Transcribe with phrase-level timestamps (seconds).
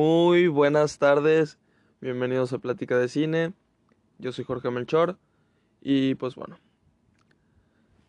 [0.00, 1.58] Muy buenas tardes,
[2.00, 3.52] bienvenidos a Plática de Cine.
[4.20, 5.18] Yo soy Jorge Melchor
[5.80, 6.56] y pues bueno,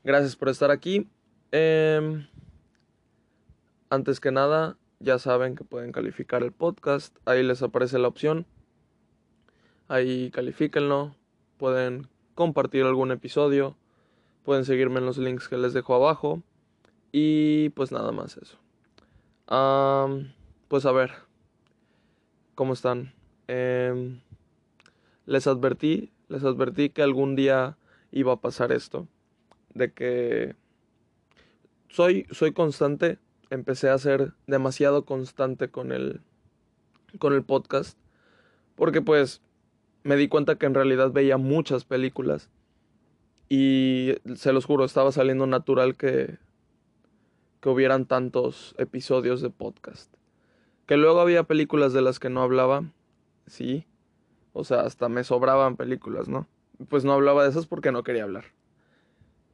[0.03, 1.09] gracias por estar aquí.
[1.51, 2.27] Em,
[3.89, 8.45] antes que nada, ya saben que pueden calificar el podcast, ahí les aparece la opción.
[9.87, 11.15] Ahí califíquenlo,
[11.57, 13.75] pueden compartir algún episodio,
[14.43, 16.43] pueden seguirme en los links que les dejo abajo
[17.11, 18.59] y pues nada más eso.
[20.67, 21.28] pues a ver,
[22.59, 23.13] ¿cómo están?
[23.47, 24.19] Em,
[25.25, 27.77] les advertí, les advertí que algún día
[28.11, 29.07] iba a pasar esto,
[29.73, 30.55] de que
[31.87, 33.17] soy, soy constante,
[33.49, 36.19] empecé a ser demasiado constante con el,
[37.17, 37.97] con el podcast,
[38.75, 39.41] porque pues
[40.03, 42.49] me di cuenta que en realidad veía muchas películas
[43.47, 46.37] y se los juro, estaba saliendo natural que,
[47.61, 50.18] que hubieran tantos episodios de podcast.
[50.89, 52.83] Que luego había películas de las que no hablaba,
[53.45, 53.85] sí.
[54.53, 56.47] O sea, hasta me sobraban películas, ¿no?
[56.87, 58.45] Pues no hablaba de esas porque no quería hablar.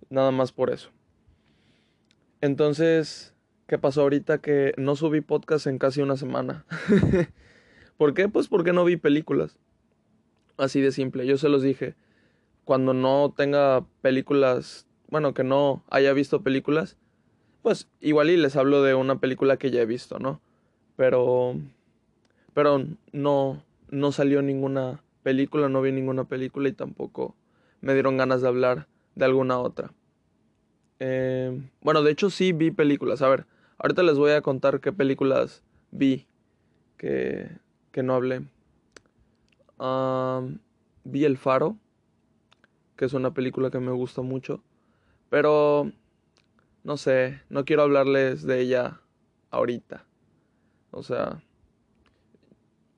[0.09, 0.91] Nada más por eso.
[2.39, 3.33] Entonces,
[3.67, 6.65] ¿qué pasó ahorita que no subí podcast en casi una semana?
[7.97, 8.29] ¿Por qué?
[8.29, 9.59] Pues porque no vi películas.
[10.55, 11.27] Así de simple.
[11.27, 11.95] Yo se los dije.
[12.63, 16.95] Cuando no tenga películas, bueno, que no haya visto películas,
[17.61, 20.39] pues igual y les hablo de una película que ya he visto, ¿no?
[20.95, 21.55] Pero,
[22.53, 27.35] pero no, no salió ninguna película, no vi ninguna película y tampoco
[27.81, 29.91] me dieron ganas de hablar de alguna otra.
[30.99, 33.21] Eh, bueno, de hecho sí vi películas.
[33.21, 33.45] A ver,
[33.77, 36.27] ahorita les voy a contar qué películas vi
[36.97, 37.49] que,
[37.91, 38.43] que no hablé
[41.03, 41.77] vi El Faro,
[42.95, 44.63] que es una película que me gusta mucho,
[45.29, 45.91] pero
[46.83, 49.01] no sé, no quiero hablarles de ella
[49.51, 50.05] ahorita.
[50.95, 51.41] O sea,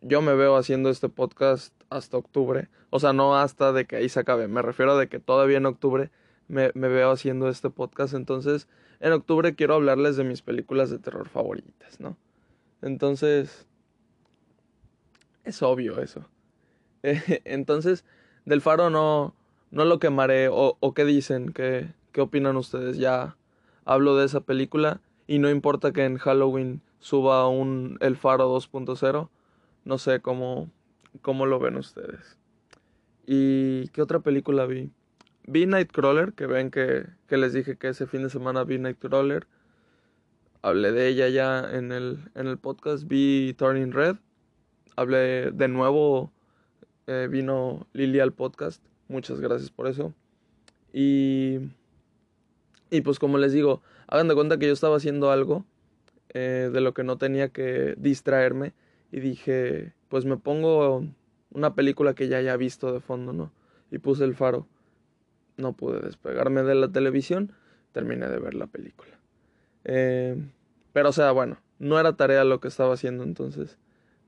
[0.01, 2.69] yo me veo haciendo este podcast hasta octubre.
[2.91, 4.47] O sea, no hasta de que ahí se acabe.
[4.47, 6.11] Me refiero a de que todavía en octubre
[6.47, 8.13] me, me, veo haciendo este podcast.
[8.13, 8.67] Entonces,
[8.99, 12.15] en octubre quiero hablarles de mis películas de terror favoritas, ¿no?
[12.83, 13.65] Entonces,
[15.43, 16.23] es obvio eso.
[17.01, 18.05] entonces,
[18.45, 19.33] del faro no,
[19.71, 20.49] no lo quemaré.
[20.49, 22.99] O, o qué dicen, ¿Qué, qué opinan ustedes.
[22.99, 23.37] Ya
[23.85, 29.29] hablo de esa película y no importa que en Halloween suba un El Faro 2.0.
[29.83, 30.71] No sé cómo,
[31.21, 32.37] cómo lo ven ustedes.
[33.25, 34.89] ¿Y qué otra película vi?
[35.45, 39.47] Vi Nightcrawler, que ven que, que les dije que ese fin de semana vi Nightcrawler.
[40.61, 43.05] Hablé de ella ya en el, en el podcast.
[43.07, 44.15] Vi Turning Red.
[44.95, 46.31] Hablé de nuevo
[47.05, 48.83] eh, vino Lili al podcast.
[49.07, 50.13] Muchas gracias por eso.
[50.91, 51.59] Y,
[52.89, 55.65] y pues como les digo, hagan de cuenta que yo estaba haciendo algo
[56.29, 58.73] eh, de lo que no tenía que distraerme.
[59.11, 61.05] Y dije, pues me pongo
[61.51, 63.51] una película que ya haya visto de fondo, ¿no?
[63.91, 64.67] Y puse el faro.
[65.55, 67.53] No pude despegarme de la televisión.
[67.93, 69.17] Terminé de ver la película.
[69.85, 70.37] Eh,
[70.93, 73.77] pero o sea, bueno, no era tarea lo que estaba haciendo, entonces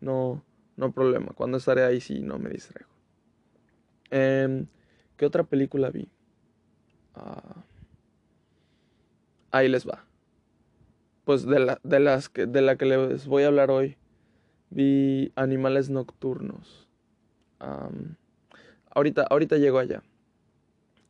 [0.01, 0.43] no,
[0.77, 1.33] no problema.
[1.33, 2.89] Cuando estaré ahí sí no me distraigo.
[4.11, 4.67] Em,
[5.17, 6.07] ¿Qué otra película vi?
[7.15, 7.63] Ah,
[9.51, 10.05] ahí les va.
[11.25, 13.97] Pues de la, de, las que, de la que les voy a hablar hoy,
[14.69, 16.87] vi Animales Nocturnos.
[18.89, 20.03] ahorita, ahorita llego allá.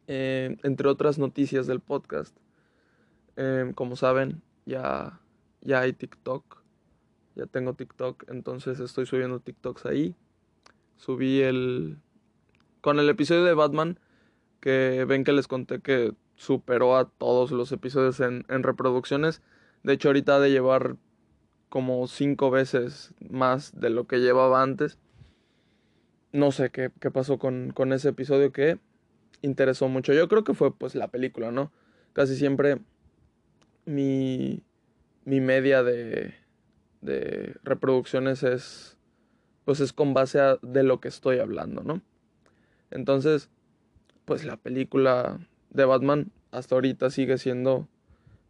[0.07, 2.35] Em, entre otras noticias del podcast,
[3.35, 5.19] em, como saben, ya,
[5.61, 6.59] ya hay TikTok
[7.39, 10.13] ya tengo TikTok, entonces estoy subiendo TikToks ahí.
[10.97, 11.97] Subí el...
[12.81, 13.97] Con el episodio de Batman,
[14.59, 19.41] que ven que les conté que superó a todos los episodios en, reproducciones.
[19.83, 20.95] De hecho, ahorita de llevar
[21.67, 24.97] como cinco veces más de lo que llevaba antes.
[26.31, 28.79] No sé qué, pasó con, con, ese episodio que
[29.41, 30.13] interesó mucho.
[30.13, 31.73] Yo creo que fue pues la película, ¿no?
[32.13, 32.79] Casi siempre
[33.85, 34.63] mi,
[35.25, 36.33] mi media de,
[37.01, 38.97] de reproducciones es
[39.65, 42.01] pues es con base a de lo que estoy hablando, ¿no?
[42.91, 43.49] Entonces,
[44.23, 45.39] pues la película
[45.69, 47.87] de Batman hasta ahorita sigue siendo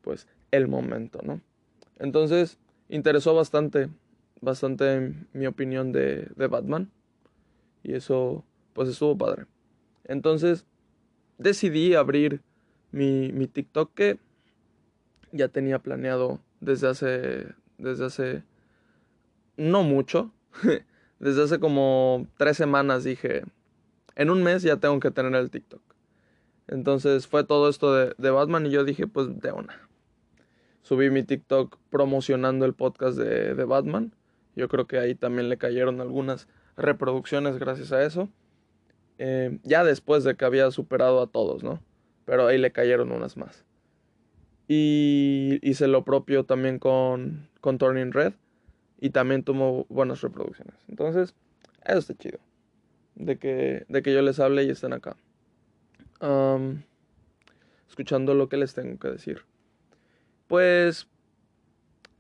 [0.02, 1.42] pues el momento, ¿no?
[1.98, 2.58] Entonces,
[2.88, 3.90] interesó bastante,
[4.42, 6.90] bastante mi opinión de, de Batman.
[7.84, 8.44] Y eso,
[8.74, 9.46] pues estuvo padre.
[10.06, 10.66] Entonces,
[11.38, 12.42] decidí abrir
[12.92, 14.20] mi, mi TikTok que
[15.32, 17.48] ya tenía planeado desde hace
[17.80, 18.44] desde hace
[19.58, 20.32] no mucho,
[21.20, 23.44] desde hace como tres semanas dije,
[24.16, 25.82] en un mes ya tengo que tener el TikTok.
[26.70, 29.90] Entonces fue todo esto de, de Batman y yo dije, pues de una.
[30.82, 34.14] Subí mi TikTok promocionando el podcast de, de Batman
[34.56, 38.30] Yo creo que ahí también le cayeron algunas reproducciones gracias a eso.
[39.18, 41.82] Eh, ya después de que había superado a todos, ¿no?
[42.26, 43.66] Pero ahí le cayeron unas más.
[44.68, 48.34] Y hice lo propio también con, con Turning Red.
[49.02, 50.76] Y también tuvo buenas reproducciones.
[50.88, 51.34] Entonces,
[51.86, 52.40] eso está chido.
[53.16, 55.18] De que, de que yo les hable y estén acá.
[57.88, 59.44] Escuchando lo que les tengo que decir.
[60.48, 61.08] Pues,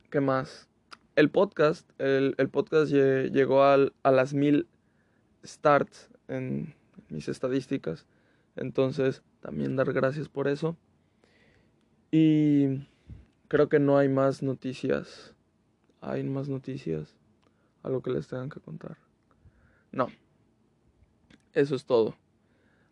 [0.09, 0.67] ¿qué más?
[1.15, 4.67] El podcast, el, podcast llegó a las mil
[5.43, 6.73] starts en
[7.09, 8.05] mis estadísticas.
[8.55, 10.77] Entonces, también dar gracias por eso.
[12.11, 12.87] Y
[13.47, 15.35] creo que no hay más noticias.
[16.01, 17.15] Hay más noticias.
[17.83, 18.97] Algo que les tengan que contar.
[19.91, 20.07] No.
[21.53, 22.15] Eso es todo.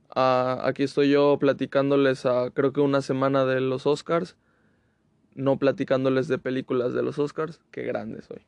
[0.09, 4.36] Ah, aquí estoy yo platicándoles a creo que una semana de los Oscars
[5.38, 8.42] no platicándoles de películas de los Oscars, qué grande soy.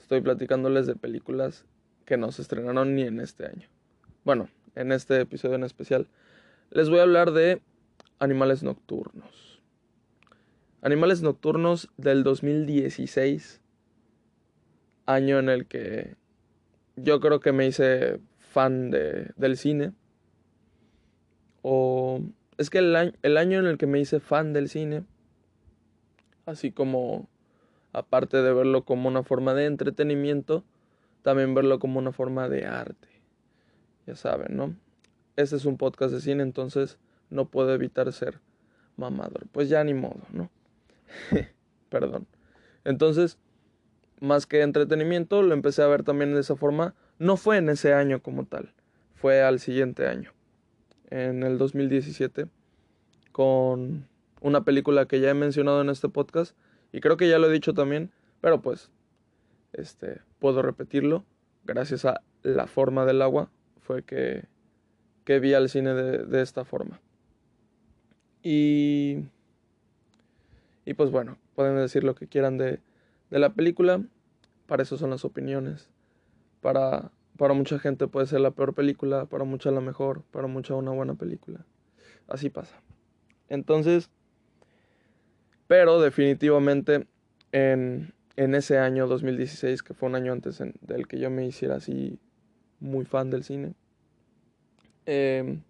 [0.00, 1.64] Estoy platicándoles de películas
[2.04, 3.68] que no se estrenaron ni en este año.
[4.24, 6.08] Bueno, en este episodio en especial.
[6.70, 7.62] Les voy a hablar de
[8.18, 9.62] Animales Nocturnos.
[10.82, 13.60] Animales Nocturnos del 2016,
[15.06, 16.16] año en el que
[16.96, 19.92] yo creo que me hice fan de, del cine.
[21.62, 22.20] O
[22.56, 25.04] es que el el año en el que me hice fan del cine
[26.48, 27.28] así como,
[27.92, 30.64] aparte de verlo como una forma de entretenimiento,
[31.22, 33.08] también verlo como una forma de arte.
[34.06, 34.74] Ya saben, ¿no?
[35.36, 36.98] Este es un podcast de cine, entonces
[37.30, 38.40] no puedo evitar ser
[38.96, 39.46] mamador.
[39.52, 40.50] Pues ya ni modo, ¿no?
[41.90, 42.26] Perdón.
[42.84, 43.38] Entonces,
[44.20, 46.94] más que entretenimiento, lo empecé a ver también de esa forma.
[47.18, 48.72] No fue en ese año como tal,
[49.14, 50.32] fue al siguiente año,
[51.10, 52.46] en el 2017,
[53.32, 54.06] con
[54.40, 56.56] una película que ya he mencionado en este podcast
[56.92, 58.10] y creo que ya lo he dicho también,
[58.40, 58.90] pero pues
[59.72, 61.24] este puedo repetirlo.
[61.64, 63.50] Gracias a La forma del agua
[63.80, 64.44] fue que,
[65.24, 67.00] que vi al cine de, de esta forma.
[68.42, 69.24] Y,
[70.84, 72.80] y pues bueno, pueden decir lo que quieran de,
[73.30, 74.02] de la película.
[74.66, 75.88] Para eso son las opiniones.
[76.60, 80.74] Para, para mucha gente puede ser la peor película, para mucha la mejor, para mucha
[80.74, 81.64] una buena película.
[82.26, 82.82] Así pasa.
[83.48, 84.10] Entonces,
[85.68, 87.06] pero definitivamente
[87.52, 92.18] en, ese año 2016, que fue un año antes del que yo me hiciera así
[92.80, 93.74] muy fan del cine,
[95.06, 95.62] em,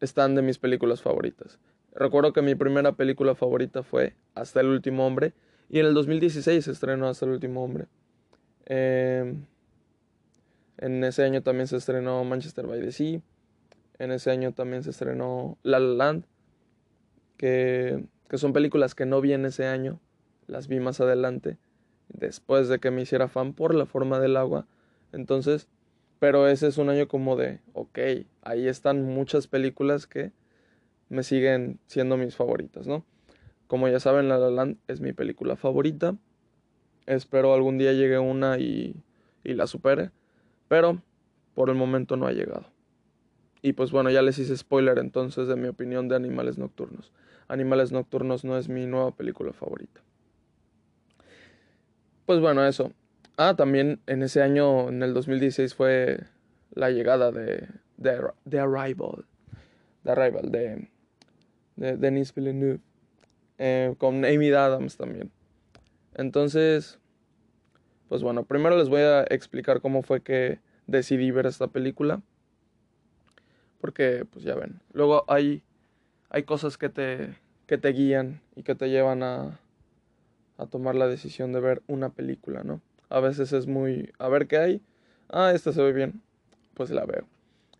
[0.00, 1.58] están de mis películas favoritas.
[1.94, 5.32] Recuerdo que mi primera película favorita fue Hasta el último hombre
[5.68, 7.86] y en el 2016 se estrenó Hasta el último hombre.
[8.66, 9.46] Em,
[10.78, 13.20] en ese año también se estrenó Manchester by the Sea.
[13.98, 16.24] En ese año también se estrenó La La Land,
[17.36, 20.00] que que son películas que no vi en ese año,
[20.46, 21.58] las vi más adelante,
[22.08, 24.66] después de que me hiciera fan por la forma del agua.
[25.12, 25.68] Entonces,
[26.18, 27.98] pero ese es un año como de, ok,
[28.42, 30.32] ahí están muchas películas que
[31.08, 33.04] me siguen siendo mis favoritas, ¿no?
[33.66, 36.16] Como ya saben, La La Land es mi película favorita.
[37.06, 38.96] Espero algún día llegue una y,
[39.44, 40.10] y la supere,
[40.68, 41.02] pero
[41.54, 42.66] por el momento no ha llegado.
[43.62, 47.12] Y pues bueno, ya les hice spoiler entonces de mi opinión de Animales Nocturnos.
[47.48, 50.02] Animales Nocturnos no es mi nueva película favorita.
[52.26, 52.92] Pues bueno, eso.
[53.36, 56.20] Ah, también en ese año, en el 2016, fue
[56.74, 58.10] la llegada de, de,
[58.60, 59.24] Arrival.
[60.02, 60.88] De Arrival, de,
[61.76, 62.80] de Denis Villeneuve.
[63.58, 65.30] Eh, con Amy Adams también.
[66.14, 66.98] Entonces,
[68.08, 72.20] pues bueno, primero les voy a explicar cómo fue que decidí ver esta película.
[73.80, 75.62] Porque, pues ya ven, luego hay
[76.34, 77.36] hay cosas que te,
[77.68, 79.60] que te guían y que te llevan a,
[80.58, 82.80] a tomar la decisión de ver una película, ¿no?
[83.08, 84.82] A veces es muy, a ver qué hay,
[85.28, 86.22] ah, esta se ve bien,
[86.74, 87.28] pues la veo.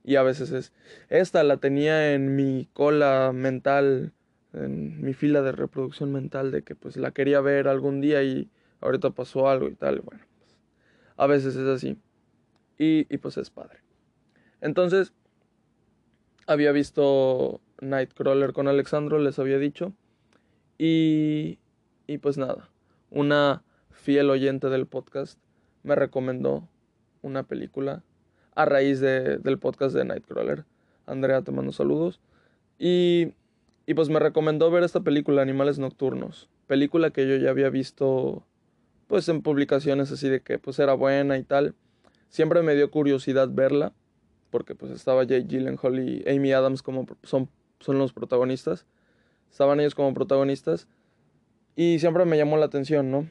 [0.05, 0.73] Y a veces es,
[1.09, 4.13] esta la tenía en mi cola mental,
[4.53, 8.49] en mi fila de reproducción mental de que pues la quería ver algún día y
[8.85, 10.57] ahorita pasó algo y tal, bueno, pues,
[11.17, 11.99] a veces es así.
[12.79, 13.79] Y, pues es padre.
[14.61, 15.13] Entonces,
[16.47, 19.93] había visto Nightcrawler con Alexandro, les había dicho.
[20.77, 21.59] Y,
[22.07, 22.69] y pues nada,
[23.11, 25.39] una fiel oyente del podcast
[25.85, 26.69] me recomendó
[27.23, 28.03] una película
[28.55, 30.65] a raíz de, del podcast de Nightcrawler.
[31.07, 32.21] Andrea, te mando saludos.
[32.79, 33.35] Y,
[33.87, 36.49] y pues me recomendó ver esta película, Animales Nocturnos.
[36.67, 38.45] Película que yo ya había visto
[39.15, 41.77] pues en publicaciones así de que pues era buena y tal.
[42.31, 43.93] Siempre me dio curiosidad verla
[44.51, 48.87] porque pues estaba Jake Gyllenhaal y Amy Adams como son son los protagonistas.
[49.53, 50.89] Estaban ellos como protagonistas.
[51.77, 53.31] Y siempre me llamó la atención, ¿no?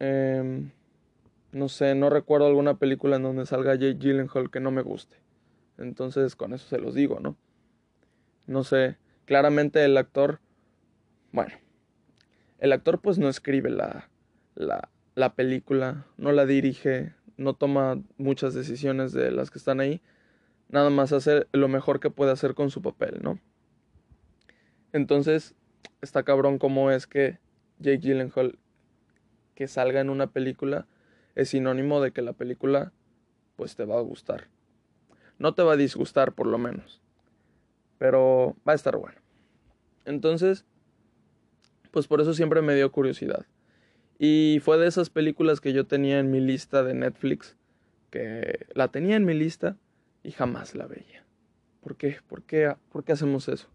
[0.00, 0.72] Em,
[1.52, 5.14] no sé, no recuerdo alguna película en donde salga Jake Gyllenhaal que no me guste.
[5.78, 7.36] Entonces, con eso se los digo, ¿no?
[8.48, 8.96] No sé,
[9.26, 10.40] claramente el actor,
[11.30, 11.54] bueno,
[12.58, 14.10] el actor pues no escribe la,
[14.56, 20.00] la, la película, no la dirige, no toma muchas decisiones de las que están ahí,
[20.68, 23.38] nada más hace lo mejor que puede hacer con su papel, ¿no?
[24.92, 25.54] Entonces,
[26.00, 27.38] está cabrón como es que
[27.78, 28.58] Jake Gyllenhaal
[29.54, 30.86] que salga en una película
[31.34, 32.92] es sinónimo de que la película
[33.56, 34.48] pues te va a gustar.
[35.38, 37.02] No te va a disgustar por lo menos.
[37.98, 39.20] Pero va a estar bueno.
[40.06, 40.64] Entonces,
[41.90, 43.44] pues por eso siempre me dio curiosidad.
[44.22, 47.56] Y fue de esas películas que yo tenía en mi lista de Netflix,
[48.10, 49.78] que la tenía en mi lista
[50.22, 51.24] y jamás la veía.
[51.80, 52.18] ¿Por qué?
[52.28, 53.68] ¿Por qué, ¿Por qué hacemos eso?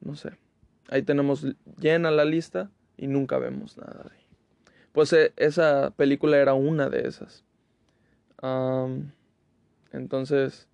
[0.00, 0.30] No sé.
[0.88, 1.44] Ahí tenemos
[1.78, 4.24] llena la lista y nunca vemos nada de ahí.
[4.92, 7.44] Pues eh, esa película era una de esas.
[9.92, 10.68] entonces,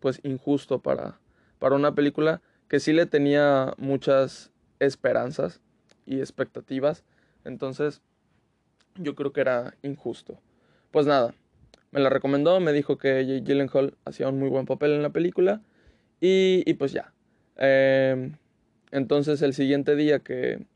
[0.00, 1.20] pues injusto para,
[1.60, 4.50] para una película que sí le tenía muchas
[4.80, 5.60] esperanzas
[6.06, 7.04] y expectativas.
[7.46, 8.02] Entonces,
[8.96, 10.38] yo creo que era injusto.
[10.90, 11.34] Pues nada,
[11.90, 15.10] me la recomendó, me dijo que Jake Gyllenhaal hacía un muy buen papel en la
[15.10, 15.62] película
[16.20, 17.12] y, y pues ya.
[17.56, 18.32] Eh,
[18.90, 20.66] entonces el siguiente día que,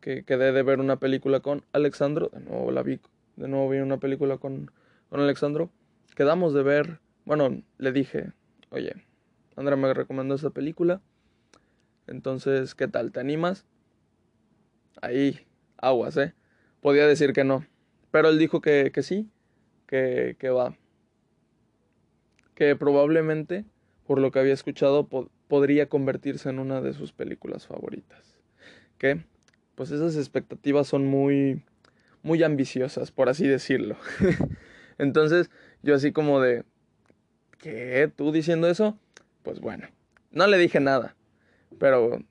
[0.00, 3.00] que quedé de ver una película con Alexandro, de nuevo la vi,
[3.36, 4.70] de nuevo vi una película con,
[5.08, 5.70] con Alexandro,
[6.16, 8.32] quedamos de ver, bueno, le dije,
[8.70, 8.94] oye,
[9.56, 11.00] Andrea me recomendó esa película,
[12.06, 13.12] entonces, ¿qué tal?
[13.12, 13.64] ¿Te animas?
[15.00, 15.46] Ahí,
[15.80, 16.34] aguas, ¿eh?
[16.80, 17.64] Podía decir que no,
[18.10, 19.28] pero él dijo que, que sí,
[19.86, 20.76] que, que va,
[22.60, 23.64] que probablemente,
[24.06, 25.08] por lo que había escuchado,
[25.48, 28.38] podría convertirse en una de sus películas favoritas.
[28.98, 29.24] Que,
[29.74, 31.64] pues esas expectativas son muy,
[32.22, 33.96] muy ambiciosas, por así decirlo.
[34.98, 35.50] Entonces,
[35.82, 36.64] yo así como de,
[37.58, 38.12] ¿qué?
[38.14, 38.98] ¿Tú diciendo eso?
[39.42, 39.88] Pues bueno,
[40.30, 41.16] no le dije nada,
[41.78, 42.22] pero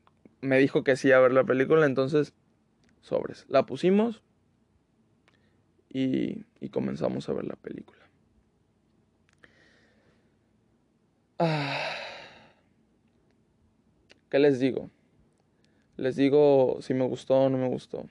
[0.42, 2.34] me dijo que sí a ver la película, entonces,
[3.02, 3.46] sobres.
[3.50, 4.22] La pusimos
[5.90, 8.00] y, y comenzamos a ver la película.
[11.40, 11.96] Ah.
[14.30, 14.90] ¿Qué les digo?
[15.98, 18.06] Les digo si me gustó o no me gustó.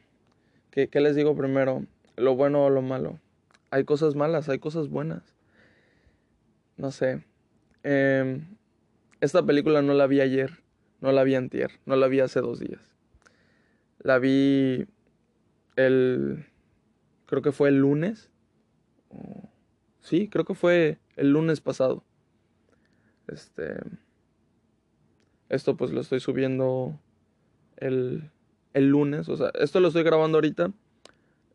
[0.70, 1.84] ¿Qué, les digo primero?
[2.16, 3.18] ¿Lo bueno o lo malo?
[3.70, 5.22] Hay cosas malas, hay cosas buenas.
[6.76, 7.24] No sé.
[7.82, 8.56] Em,
[9.20, 10.62] esta película no la vi ayer,
[11.00, 12.94] no la vi antier, no la vi hace dos días.
[13.98, 14.86] La vi
[15.76, 16.46] el...
[17.26, 18.30] Creo que fue el lunes.
[20.00, 22.04] Sí, creo que fue el lunes pasado.
[23.26, 23.78] Este...
[25.48, 27.00] Esto pues lo estoy subiendo
[27.76, 28.30] el,
[28.74, 29.28] el lunes.
[29.28, 30.72] O sea, esto lo estoy grabando ahorita.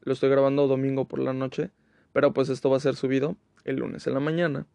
[0.01, 1.71] Lo estoy grabando domingo por la noche.
[2.11, 4.67] Pero pues esto va a ser subido el lunes en la mañana.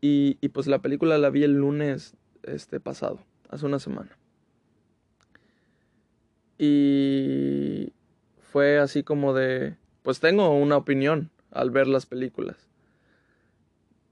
[0.00, 4.18] Y, y pues la película la vi el lunes este pasado, hace una semana.
[6.64, 7.92] Y
[8.52, 12.68] fue así como de, pues tengo una opinión al ver las películas.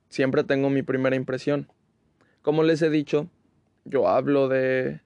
[0.08, 1.68] Siempre tengo mi primera impresión.
[2.42, 3.28] Como les he dicho,
[3.84, 5.00] yo hablo de,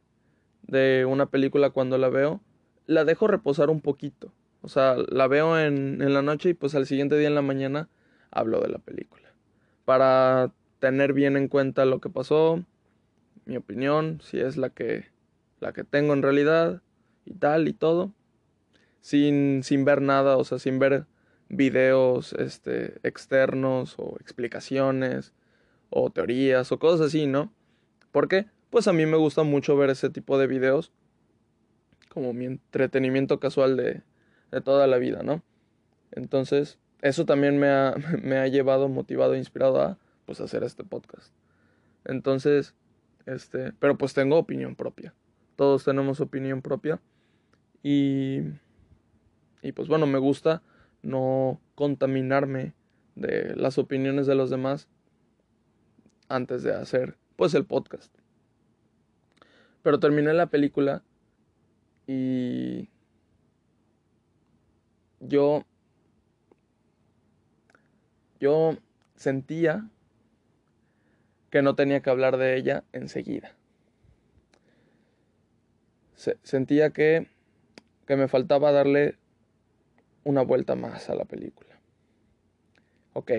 [0.63, 2.41] de una película cuando la veo,
[2.87, 4.33] la dejo reposar un poquito.
[4.63, 7.43] O sea, la veo en, en la noche y pues al siguiente día en la
[7.43, 7.91] mañana
[8.31, 9.35] hablo de la película.
[9.85, 12.65] Para tener bien en cuenta lo que pasó,
[13.45, 15.09] mi opinión, si es la que,
[15.61, 16.81] la que tengo en realidad
[17.25, 18.13] y tal y todo.
[19.01, 21.07] Sin, sin ver nada, o sea, sin ver
[21.49, 25.35] videos este, externos o explicaciones
[25.91, 27.53] o teorías o cosas así, ¿no?
[28.13, 28.47] ¿Por qué?
[28.75, 30.91] pues a mí me gusta mucho ver ese tipo de videos
[32.09, 34.03] como mi entretenimiento casual de,
[34.51, 35.45] de toda la vida, ¿no?
[36.11, 41.33] Entonces, eso también me ha, me ha llevado, motivado, inspirado a pues hacer este podcast.
[42.05, 42.75] Entonces,
[43.27, 45.15] este, pero pues tengo opinión propia.
[45.55, 47.01] Todos tenemos opinión propia.
[47.85, 48.41] Y,
[49.63, 50.63] y pues bueno, me gusta
[51.03, 52.75] no contaminarme
[53.15, 54.89] de las opiniones de los demás
[56.29, 58.13] antes de hacer pues el podcast.
[59.83, 61.05] Pero terminé la película
[62.07, 62.89] y
[65.21, 65.65] yo
[68.41, 68.77] yo
[69.17, 69.89] sentía
[71.51, 73.55] que no tenía que hablar de ella enseguida.
[76.43, 77.29] sentía que,
[78.07, 79.17] que me faltaba darle
[80.25, 81.79] una vuelta más a la película.
[83.13, 83.31] Ok,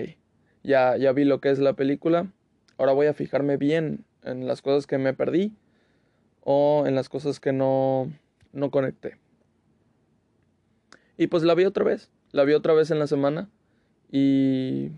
[0.62, 2.32] ya, ya vi lo que es la película.
[2.78, 5.52] Ahora voy a fijarme bien en las cosas que me perdí
[6.42, 8.12] o en las cosas que no,
[8.52, 9.18] no conecté.
[11.16, 13.48] Y pues la vi otra vez, La vi otra vez en la semana
[14.10, 14.90] y...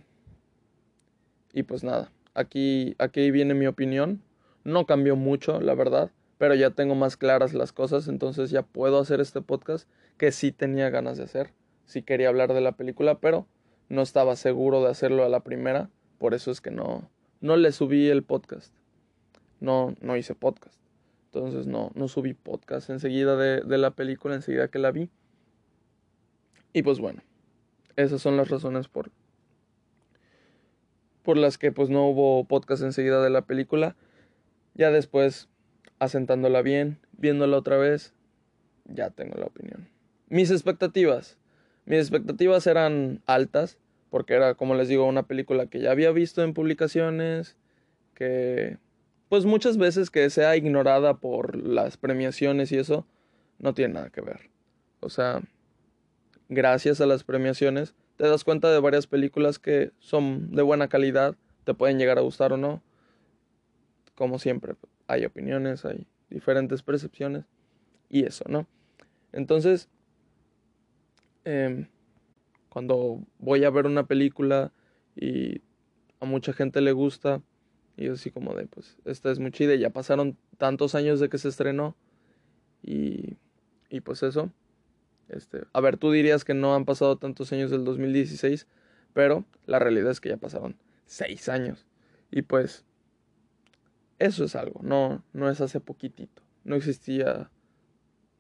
[1.52, 4.22] Y pues nada, aquí, aquí viene mi opinión.
[4.64, 8.98] No cambió mucho, la verdad, pero ya tengo más claras las cosas, entonces ya puedo
[8.98, 11.52] hacer este podcast que sí tenía ganas de hacer.
[11.84, 13.46] Sí quería hablar de la película, pero
[13.88, 17.72] no estaba seguro de hacerlo a la primera, por eso es que no, no le
[17.72, 18.72] subí el podcast.
[19.60, 20.78] No, no hice podcast.
[21.26, 25.10] Entonces no, no subí podcast enseguida de, de la película, enseguida que la vi.
[26.72, 27.22] Y pues bueno,
[27.96, 29.10] esas son las razones por,
[31.22, 33.96] por las que pues no hubo podcast enseguida de la película.
[34.74, 35.48] Ya después,
[35.98, 38.12] asentándola bien, viéndola otra vez,
[38.84, 39.88] ya tengo la opinión.
[40.28, 41.38] Mis expectativas.
[41.84, 43.78] Mis expectativas eran altas,
[44.10, 47.56] porque era, como les digo, una película que ya había visto en publicaciones,
[48.14, 48.78] que
[49.28, 53.06] pues muchas veces que sea ignorada por las premiaciones y eso,
[53.58, 54.50] no tiene nada que ver.
[55.00, 55.42] O sea,
[56.48, 61.36] gracias a las premiaciones, te das cuenta de varias películas que son de buena calidad,
[61.64, 62.82] te pueden llegar a gustar o no.
[64.14, 64.74] Como siempre,
[65.08, 67.46] hay opiniones, hay diferentes percepciones
[68.08, 68.68] y eso, ¿no?
[69.32, 69.88] Entonces,
[71.44, 71.86] em,
[72.68, 74.72] cuando voy a ver una película
[75.16, 75.62] y
[76.20, 77.42] a mucha gente le gusta,
[77.96, 81.28] y yo así como de, pues, esta es muy chida, ya pasaron tantos años de
[81.28, 81.96] que se estrenó,
[82.82, 83.36] y,
[83.90, 84.52] y pues eso,
[85.28, 88.66] este, a ver, tú dirías que no han pasado tantos años del 2016,
[89.14, 91.86] pero la realidad es que ya pasaron seis años,
[92.30, 92.84] y pues,
[94.18, 97.50] eso es algo, no, no es hace poquitito, no existía,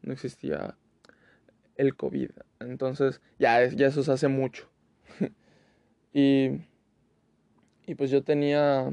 [0.02, 0.76] no existía
[1.78, 2.30] el COVID.
[2.60, 4.68] Entonces, ya, ya eso se hace mucho.
[6.12, 6.50] y,
[7.86, 8.90] y pues yo tenía...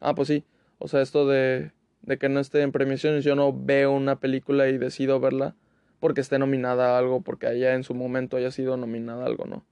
[0.00, 0.44] Ah, pues sí.
[0.78, 4.68] O sea, esto de, de que no esté en premiaciones, yo no veo una película
[4.68, 5.54] y decido verla
[6.00, 9.44] porque esté nominada a algo, porque allá en su momento haya sido nominada a algo,
[9.44, 9.66] ¿no?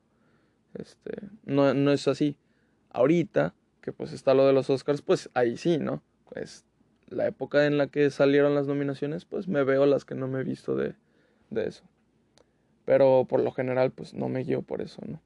[0.75, 1.13] Este,
[1.47, 2.37] no, no es así.
[2.91, 6.03] Ahorita, que pues está lo de los Oscars, pues ahí sí, ¿no?
[6.29, 6.65] Pues
[7.09, 10.41] la época en la que salieron las nominaciones, pues me veo las que no me
[10.41, 10.95] he visto de,
[11.51, 11.85] de eso.
[12.85, 15.21] Pero por lo general, pues no me guío por eso, ¿no?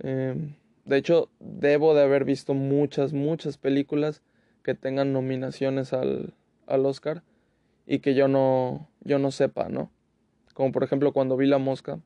[0.00, 0.54] Em,
[0.84, 4.22] de hecho, debo de haber visto muchas, muchas películas
[4.62, 6.34] que tengan nominaciones al,
[6.66, 7.22] al Oscar
[7.86, 9.90] y que yo no, yo no sepa, ¿no?
[10.54, 12.00] Como por ejemplo cuando vi La Mosca,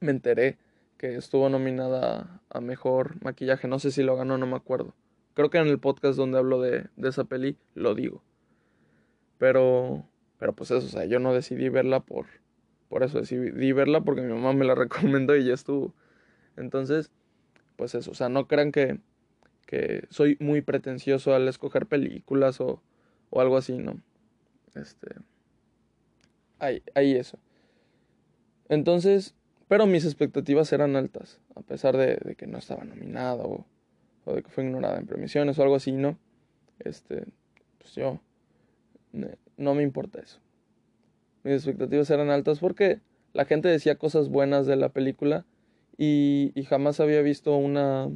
[0.00, 0.58] me enteré
[0.96, 3.68] que estuvo nominada a Mejor Maquillaje.
[3.68, 4.94] No sé si lo ganó, no me acuerdo.
[5.40, 8.22] Creo que en el podcast donde hablo de, de esa peli lo digo.
[9.38, 10.06] Pero,
[10.38, 12.26] pero pues eso, o sea, yo no decidí verla por,
[12.90, 15.94] por eso decidí verla porque mi mamá me la recomendó y ya estuvo.
[16.58, 17.10] Entonces,
[17.76, 19.00] pues eso, o sea, no crean que,
[19.64, 22.82] que soy muy pretencioso al escoger películas o,
[23.30, 23.98] o algo así, ¿no?
[24.74, 25.08] Este...
[26.58, 27.38] Hay, hay eso.
[28.68, 29.34] Entonces,
[29.68, 33.64] pero mis expectativas eran altas, a pesar de, de que no estaba nominada o,
[34.34, 36.18] de que fue ignorada en premisiones o algo así, ¿no?
[36.78, 37.24] Este,
[37.78, 38.20] pues yo,
[39.56, 40.40] no me importa eso
[41.42, 43.00] mis expectativas eran altas porque
[43.32, 45.46] la gente decía cosas buenas de la película
[45.96, 48.10] y, y jamás había visto una,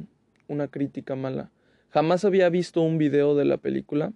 [0.47, 1.51] una crítica mala.
[1.89, 4.13] Jamás había visto un video de la película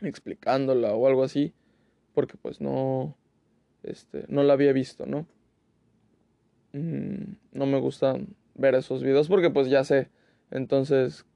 [0.00, 1.52] explicándola o algo así,
[2.14, 3.16] porque pues no,
[3.82, 5.26] este, no la había visto, ¿no?
[6.72, 8.16] Mm, no me gusta
[8.54, 10.08] ver esos videos porque pues ya sé
[10.50, 11.26] entonces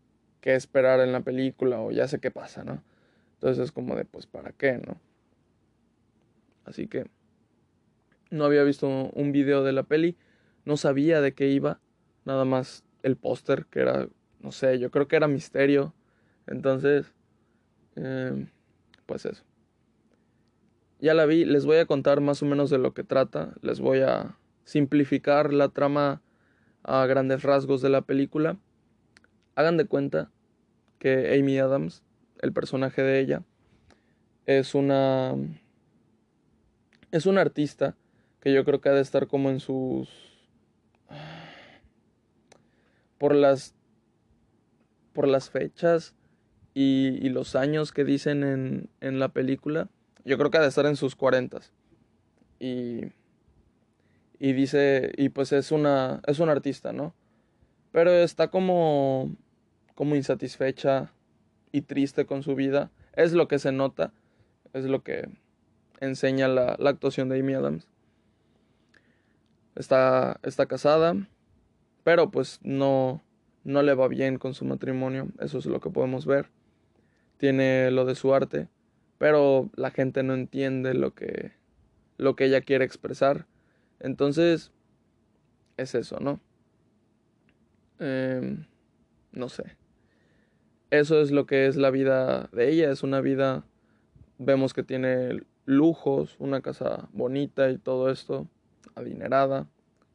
[0.40, 2.82] qué esperar en la película o ya sé qué pasa, ¿no?
[3.34, 5.00] Entonces es como de pues para qué, ¿no?
[6.64, 7.06] Así que
[8.30, 10.16] no había visto un video de la peli,
[10.64, 11.80] no sabía de qué iba,
[12.24, 14.08] nada más el póster, que era,
[14.40, 15.94] no sé, yo creo que era misterio.
[16.46, 17.12] Entonces,
[17.96, 18.46] eh,
[19.06, 19.44] pues eso.
[21.00, 23.80] Ya la vi, les voy a contar más o menos de lo que trata, les
[23.80, 26.22] voy a simplificar la trama
[26.84, 28.56] a grandes rasgos de la película.
[29.54, 30.30] Hagan de cuenta
[30.98, 32.02] que Amy Adams,
[32.40, 33.42] el personaje de ella,
[34.46, 35.34] es una
[37.12, 37.94] es un artista
[38.40, 40.08] que yo creo que ha de estar como en sus...
[43.18, 43.74] por las...
[45.12, 46.14] por las fechas
[46.74, 49.90] y, y los años que dicen en, en, la película.
[50.24, 51.72] Yo creo que ha de estar en sus cuarentas.
[52.58, 53.12] Y...
[54.38, 55.12] y dice...
[55.16, 56.22] y pues es una...
[56.26, 57.14] es un artista, ¿no?
[57.92, 59.36] Pero está como...
[59.94, 61.12] como insatisfecha
[61.70, 62.90] y triste con su vida.
[63.14, 64.12] Es lo que se nota.
[64.72, 65.28] Es lo que
[66.00, 67.88] enseña la, la actuación de Amy Adams.
[69.74, 71.14] Está, está casada,
[72.04, 73.22] pero pues no,
[73.64, 76.50] no le va bien con su matrimonio, eso es lo que podemos ver.
[77.38, 78.68] Tiene lo de su arte,
[79.18, 81.52] pero la gente no entiende lo que,
[82.18, 83.46] lo que ella quiere expresar.
[84.00, 84.72] Entonces,
[85.76, 86.40] es eso, ¿no?
[87.98, 88.66] Em,
[89.32, 89.76] no sé.
[90.92, 92.90] Eso es lo que es la vida de ella.
[92.90, 93.64] Es una vida,
[94.36, 98.46] vemos que tiene lujos, una casa bonita y todo esto,
[98.94, 99.66] adinerada,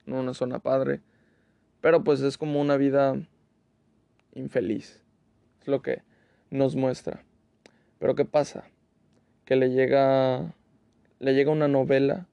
[0.06, 1.02] en una zona padre.
[1.82, 3.20] Pero pues es como una vida
[4.36, 5.02] infeliz.
[5.62, 6.04] Es lo que
[6.52, 7.24] nos muestra.
[7.98, 8.66] Pero ¿qué pasa?
[9.46, 10.54] Que le llega
[11.18, 12.28] le llega una novela,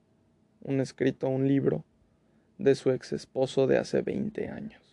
[0.61, 1.83] un escrito, un libro
[2.59, 4.84] de su ex esposo de hace 20 años.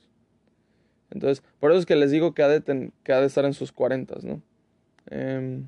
[1.12, 3.54] Entonces, por eso es que les digo que ha de, que ha de estar en
[3.54, 4.42] sus 40, ¿no?
[5.10, 5.68] Em,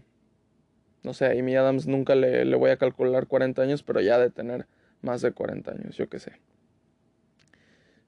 [1.03, 4.15] no sé, a Amy Adams nunca le, le, voy a calcular 40 años, pero ya
[4.15, 4.67] ha de tener
[5.01, 6.34] más de 40 años, yo qué sé.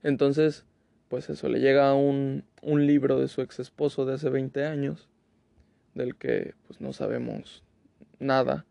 [0.02, 0.66] Entonces,
[1.10, 5.10] pues eso, le llega un, un libro de su ex esposo de hace 20 años,
[5.94, 7.64] del que pues no sabemos
[8.20, 8.66] nada,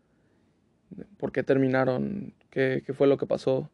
[1.17, 3.69] por qué terminaron, qué, qué fue lo que pasó,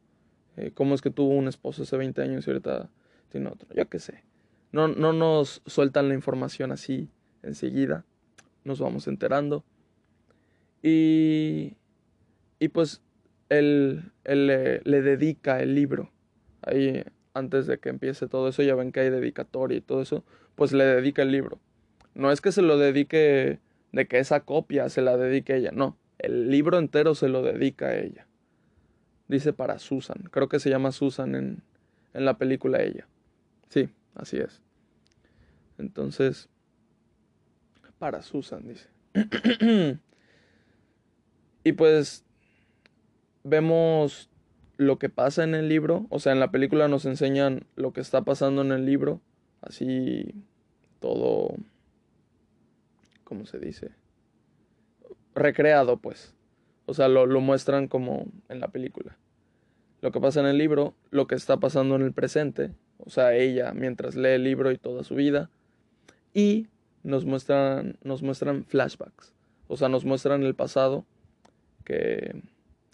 [0.57, 2.89] eh, cómo es que tuvo un esposo hace 20 años y ahorita
[3.29, 4.23] tiene otro, yo qué sé.
[4.71, 7.09] No, no nos sueltan la información así
[7.43, 8.05] enseguida,
[8.63, 9.63] nos vamos enterando.
[10.81, 11.75] Y,
[12.59, 13.01] y pues
[13.49, 16.11] él, él le, le, dedica el libro.
[16.61, 17.03] Ahí,
[17.33, 20.23] antes de que empiece todo eso, ya ven que hay dedicatoria y todo eso,
[20.55, 21.59] pues le dedica el libro.
[22.13, 23.59] No es que se lo dedique
[23.91, 25.97] de que esa copia se la dedique ella, no.
[26.17, 28.27] El libro entero se lo dedica a ella.
[29.27, 30.29] Dice para Susan.
[30.31, 31.63] Creo que se llama Susan en,
[32.13, 33.07] en la película ella.
[33.69, 34.61] Sí, así es.
[35.77, 36.49] Entonces,
[37.99, 38.89] para Susan, dice.
[41.63, 42.23] y pues
[43.43, 44.29] vemos
[44.77, 46.07] lo que pasa en el libro.
[46.09, 49.21] O sea, en la película nos enseñan lo que está pasando en el libro.
[49.61, 50.33] Así,
[50.99, 51.55] todo...
[53.23, 53.91] ¿Cómo se dice?
[55.35, 56.33] recreado, pues.
[56.85, 59.17] O sea, lo, lo, muestran como en la película.
[60.01, 62.71] Lo que pasa en el libro, lo que está pasando en el presente,
[63.05, 65.49] o sea, ella mientras lee el libro y toda su vida.
[66.33, 66.67] Y
[67.03, 69.33] nos muestran, nos muestran flashbacks,
[69.67, 71.05] o sea, nos muestran el pasado
[71.83, 72.41] que,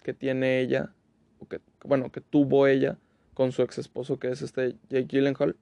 [0.02, 0.92] que tiene ella,
[1.38, 2.98] o que, bueno, que tuvo ella
[3.34, 5.56] con su ex esposo, que es este Jake Gyllenhaal,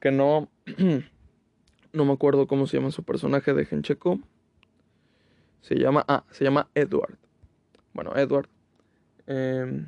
[0.00, 0.50] que no,
[1.92, 4.20] no me acuerdo cómo se llama su personaje, de checo.
[5.62, 7.16] Se llama, ah, se llama Edward.
[7.92, 8.48] Bueno, Edward.
[9.26, 9.84] Eh,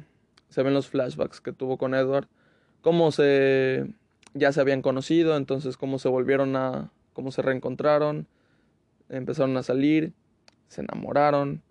[0.49, 2.27] se ven los flashbacks que tuvo con Edward.
[2.81, 3.87] Cómo se,
[4.35, 8.27] ya se habían conocido, entonces cómo se volvieron a, cómo se reencontraron,
[9.09, 10.13] empezaron a salir,
[10.69, 11.63] se enamoraron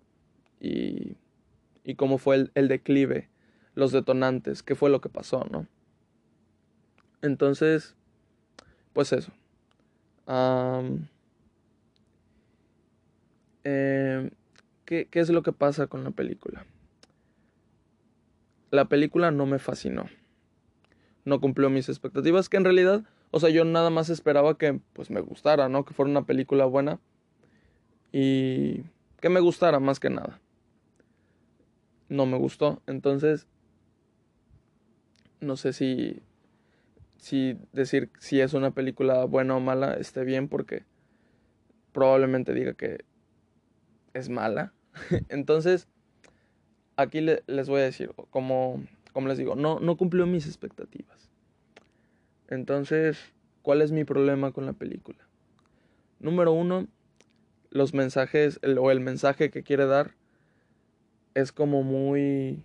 [0.60, 1.16] y,
[1.84, 3.28] y cómo fue el, declive,
[3.74, 5.66] los detonantes, qué fue lo que pasó, ¿no?
[7.22, 7.96] Entonces,
[8.92, 9.32] pues eso.
[13.64, 14.30] Eh,
[14.84, 16.66] ¿qué, ¿qué es lo que pasa con la película?
[18.70, 20.10] La película no me fascinó.
[21.28, 25.10] No cumplió mis expectativas, que en realidad, o sea, yo nada más esperaba que pues
[25.10, 25.84] me gustara, ¿no?
[25.84, 26.98] Que fuera una película buena
[28.12, 28.84] y
[29.20, 30.40] que me gustara más que nada.
[32.08, 33.46] No me gustó, entonces
[35.40, 36.22] no sé si
[37.18, 40.84] si decir si es una película buena o mala esté bien porque
[41.92, 43.04] probablemente diga que
[44.14, 44.72] es mala.
[45.28, 45.88] Entonces,
[46.96, 51.30] aquí les voy a decir, como, como les digo, no, no cumplió mis expectativas.
[52.48, 53.18] Entonces,
[53.62, 55.18] ¿cuál es mi problema con la película?
[56.18, 56.86] Número uno,
[57.70, 60.14] los mensajes o el mensaje que quiere dar
[61.34, 62.64] es como muy...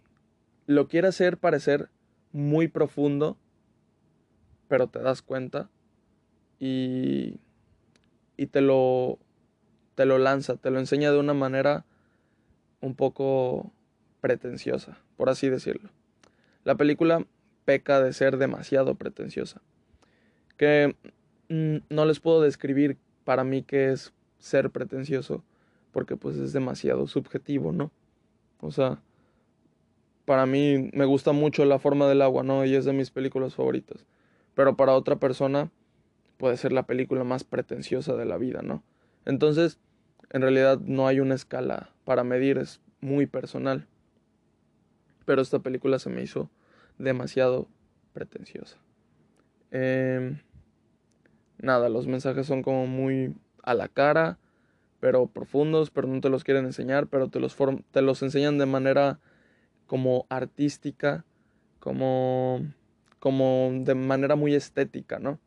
[0.65, 1.89] Lo quiere hacer parecer
[2.31, 3.37] muy profundo,
[4.67, 5.69] pero te das cuenta
[6.59, 7.39] y,
[8.37, 9.19] y te lo
[9.95, 11.85] te lo lanza, te lo enseña de una manera
[12.81, 13.71] un poco
[14.21, 15.89] pretenciosa, por así decirlo.
[16.63, 17.25] La película
[17.65, 19.61] peca de ser demasiado pretenciosa.
[20.57, 20.95] Que
[21.49, 25.43] mm, no les puedo describir para mí qué es ser pretencioso,
[25.91, 27.91] porque pues es demasiado subjetivo, ¿no?
[28.59, 29.01] O sea,
[30.25, 32.65] para mí me gusta mucho La forma del agua, ¿no?
[32.65, 34.05] Y es de mis películas favoritas.
[34.55, 35.71] Pero para otra persona
[36.37, 38.83] puede ser la película más pretenciosa de la vida, ¿no?
[39.25, 39.79] Entonces,
[40.29, 43.87] en realidad no hay una escala para medir, es muy personal.
[45.25, 46.49] Pero esta película se me hizo
[46.97, 47.67] demasiado
[48.13, 48.77] pretenciosa.
[49.71, 50.37] Eh,
[51.57, 54.37] nada, los mensajes son como muy a la cara,
[54.99, 57.57] pero profundos, pero no te los quieren enseñar, pero te los,
[57.91, 59.19] te los enseñan de manera
[59.87, 61.25] como artística,
[61.79, 62.61] como,
[63.19, 65.39] como de manera muy estética, ¿no?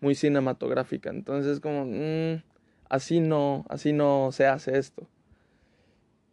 [0.00, 1.10] Muy cinematográfica.
[1.10, 2.42] Entonces, como, mm,
[2.88, 5.06] así no, así no se hace esto.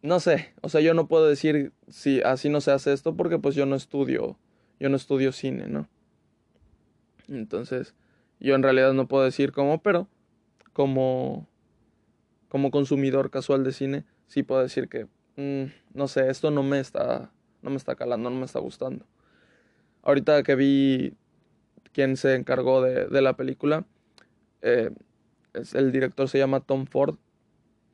[0.02, 3.38] No sé, o sea, yo no puedo decir si así no se hace esto porque
[3.38, 4.38] pues yo no estudio,
[4.78, 5.88] yo no estudio cine, ¿no?
[7.28, 7.94] Entonces,
[8.40, 10.08] yo en realidad no puedo decir cómo, pero
[10.72, 11.48] como
[12.48, 16.80] como consumidor casual de cine, sí puedo decir que mm, no sé, esto no me
[16.80, 17.30] está
[17.62, 19.06] no me está calando, no me está gustando.
[20.02, 21.14] Ahorita que vi
[21.92, 23.84] quién se encargó de, de la película,
[24.62, 24.90] eh,
[25.52, 27.16] es, el director se llama Tom Ford.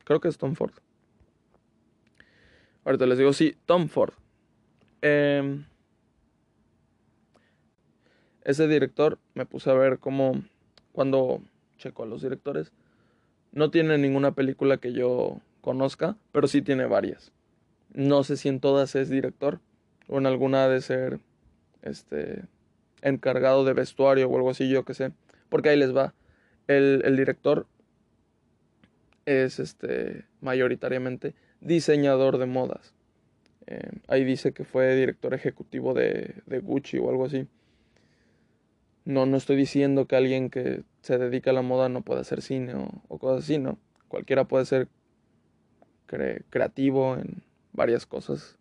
[0.05, 0.73] Creo que es Tom Ford.
[2.87, 4.13] Ahorita les digo, sí, Tom Ford.
[5.01, 5.61] Eh,
[8.45, 10.41] ese director me puse a ver cómo,
[10.93, 11.41] cuando
[11.77, 12.71] checo a los directores,
[13.51, 17.33] no tiene ninguna película que yo conozca, pero sí tiene varias.
[17.91, 19.59] No sé si en todas es director
[20.07, 21.19] o en alguna ha de ser
[21.81, 22.45] este
[23.01, 25.11] encargado de vestuario o algo así, yo que sé.
[25.49, 26.13] Porque ahí les va.
[26.67, 27.67] El, el director
[29.25, 32.93] es este mayoritariamente diseñador de modas.
[33.67, 37.47] Eh, ahí dice que fue director ejecutivo de, de, Gucci o algo así.
[39.03, 42.41] No, no estoy diciendo que alguien que se dedica a la moda no pueda hacer
[42.41, 43.77] cine o, cosas así, ¿no?
[44.07, 44.87] Cualquiera puede ser
[46.05, 47.43] cre creativo en
[47.73, 48.57] varias cosas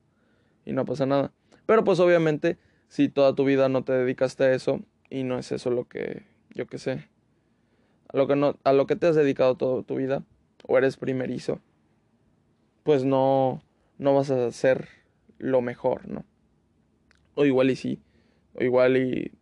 [0.65, 1.33] y no pasa nada.
[1.67, 4.81] Pero pues obviamente si toda tu vida no te dedicaste a eso
[5.11, 7.09] y no es eso lo que, yo qué sé,
[8.09, 10.23] a lo que, no, a lo que te has dedicado toda tu vida
[10.67, 11.61] o eres primerizo,
[12.87, 13.63] pues no,
[13.99, 14.89] no vas a hacer
[15.39, 16.25] lo mejor, ¿no?
[17.35, 18.01] O igual y sí,
[18.55, 19.33] o igual y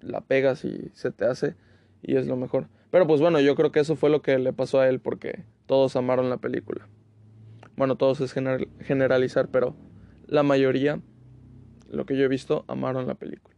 [0.00, 1.56] la pegas y se te hace
[2.02, 2.68] y es lo mejor.
[2.90, 5.44] Pero pues bueno, yo creo que eso fue lo que le pasó a él porque
[5.66, 6.86] todos amaron la película.
[7.74, 9.74] Bueno, todos es generalizar, pero
[10.26, 11.00] la mayoría
[11.90, 13.56] lo que yo he visto, amaron la película.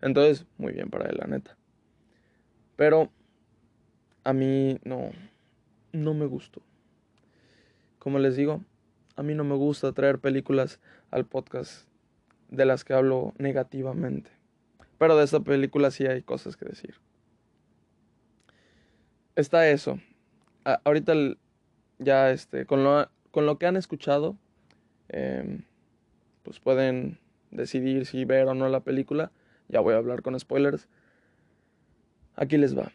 [0.00, 1.56] Entonces, muy bien para él, la neta.
[2.76, 3.10] Pero
[4.22, 5.10] a mí no,
[5.92, 6.62] no me gustó.
[8.04, 8.62] Como les digo,
[9.16, 10.78] a mí no me gusta traer películas
[11.10, 11.88] al podcast
[12.50, 14.30] de las que hablo negativamente.
[14.98, 16.96] Pero de esta película sí hay cosas que decir.
[19.36, 20.00] Está eso.
[20.64, 21.14] ahorita
[21.98, 24.36] ya este, con lo, con lo que han escuchado,
[25.08, 25.62] eh,
[26.42, 27.18] pues pueden
[27.52, 29.32] decidir si ver o no la película.
[29.68, 30.88] Ya voy a hablar con spoilers.
[32.36, 32.92] Aquí les va.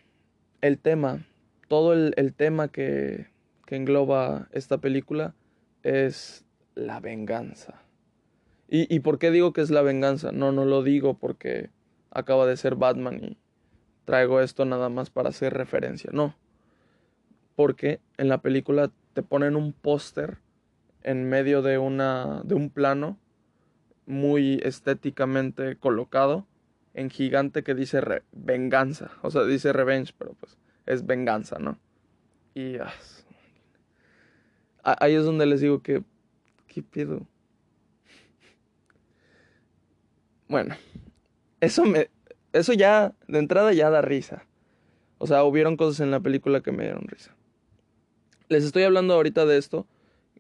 [0.61, 1.25] El tema,
[1.67, 3.38] todo el, el tema que,
[3.69, 5.35] que engloba esta película
[5.83, 7.83] es la venganza.
[8.67, 10.31] ¿Y, ¿Y por qué digo que es la venganza?
[10.31, 11.69] No, no lo digo porque
[12.09, 13.37] acaba de ser Batman y
[14.05, 16.09] traigo esto nada más para hacer referencia.
[16.11, 16.35] No.
[17.55, 20.39] Porque en la película te ponen un póster
[21.03, 23.19] en medio de, una, de un plano
[24.07, 26.47] muy estéticamente colocado
[26.95, 28.01] en gigante que dice
[28.31, 29.11] venganza.
[29.21, 31.77] O sea, dice revenge, pero pues es venganza, ¿no?
[32.55, 32.91] Y ah,
[34.83, 36.03] ahí es donde les digo que...
[36.67, 37.27] ¿Qué pedo?
[40.47, 40.75] Bueno,
[41.59, 42.09] eso me...
[42.51, 44.45] Eso ya, de entrada ya da risa.
[45.19, 47.35] O sea, hubieron cosas en la película que me dieron risa.
[48.47, 49.85] Les estoy hablando ahorita de esto.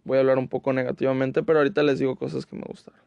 [0.03, 2.99] Voy a hablar un poco negativamente, pero ahorita les digo cosas que me gustaron.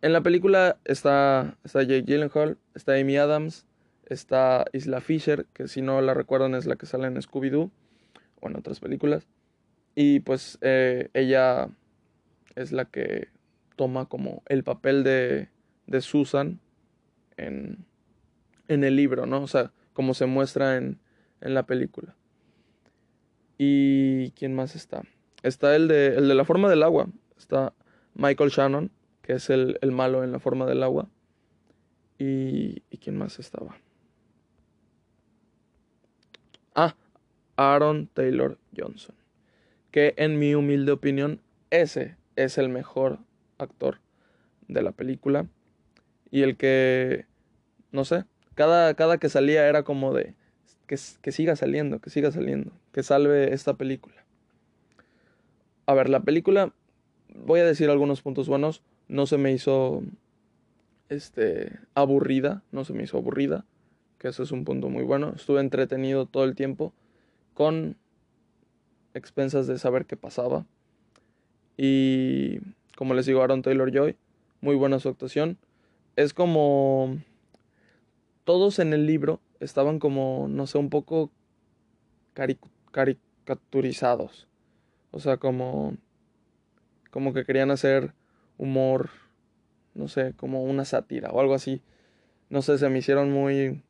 [0.00, 3.66] En la película está, está Jake Gyllenhaal, está Amy Adams,
[4.06, 7.70] está Isla Fisher, que si no la recuerdan es la que sale en Scooby-Doo
[8.40, 9.26] o en otras películas.
[9.94, 11.68] Y pues eh, ella
[12.56, 13.28] es la que
[13.76, 15.48] toma como el papel de,
[15.86, 16.60] de Susan
[17.36, 17.84] en,
[18.68, 19.42] en, el libro, ¿no?
[19.42, 21.00] O sea, como se muestra en,
[21.40, 22.16] en la película.
[23.58, 25.02] ¿Y quién más está?
[25.42, 27.08] Está el de, el de la forma del agua.
[27.36, 27.72] Está
[28.14, 28.90] Michael Shannon,
[29.22, 31.08] que es el, el malo en la forma del agua.
[32.18, 33.76] Y, ¿Y quién más estaba?
[36.74, 36.96] Ah,
[37.56, 39.14] Aaron Taylor Johnson.
[39.94, 43.20] Que en mi humilde opinión, ese es el mejor
[43.58, 44.00] actor
[44.66, 45.46] de la película.
[46.32, 47.26] Y el que,
[47.92, 48.24] no sé,
[48.56, 50.34] cada, cada que salía era como de,
[50.88, 54.16] que, que siga saliendo, que siga saliendo, que salve esta película.
[55.86, 56.72] A ver, la película,
[57.28, 60.02] voy a decir algunos puntos buenos no se me hizo
[61.08, 63.64] este aburrida, no se me hizo aburrida,
[64.18, 65.34] que eso es un punto muy bueno.
[65.36, 66.92] Estuve entretenido todo el tiempo
[67.54, 67.96] con
[69.14, 70.66] expensas de saber qué pasaba.
[71.76, 72.58] Y
[72.96, 74.16] como les digo, Aaron Taylor Joy,
[74.60, 75.58] muy buena su actuación.
[76.16, 77.18] Es como
[78.44, 81.30] todos en el libro estaban como, no sé, un poco
[82.92, 84.46] caricaturizados.
[85.10, 85.96] O sea, como
[87.14, 88.12] como que querían hacer
[88.58, 89.08] humor,
[89.94, 91.80] no sé, como una sátira o algo así.
[92.50, 93.84] No sé, se me hicieron muy...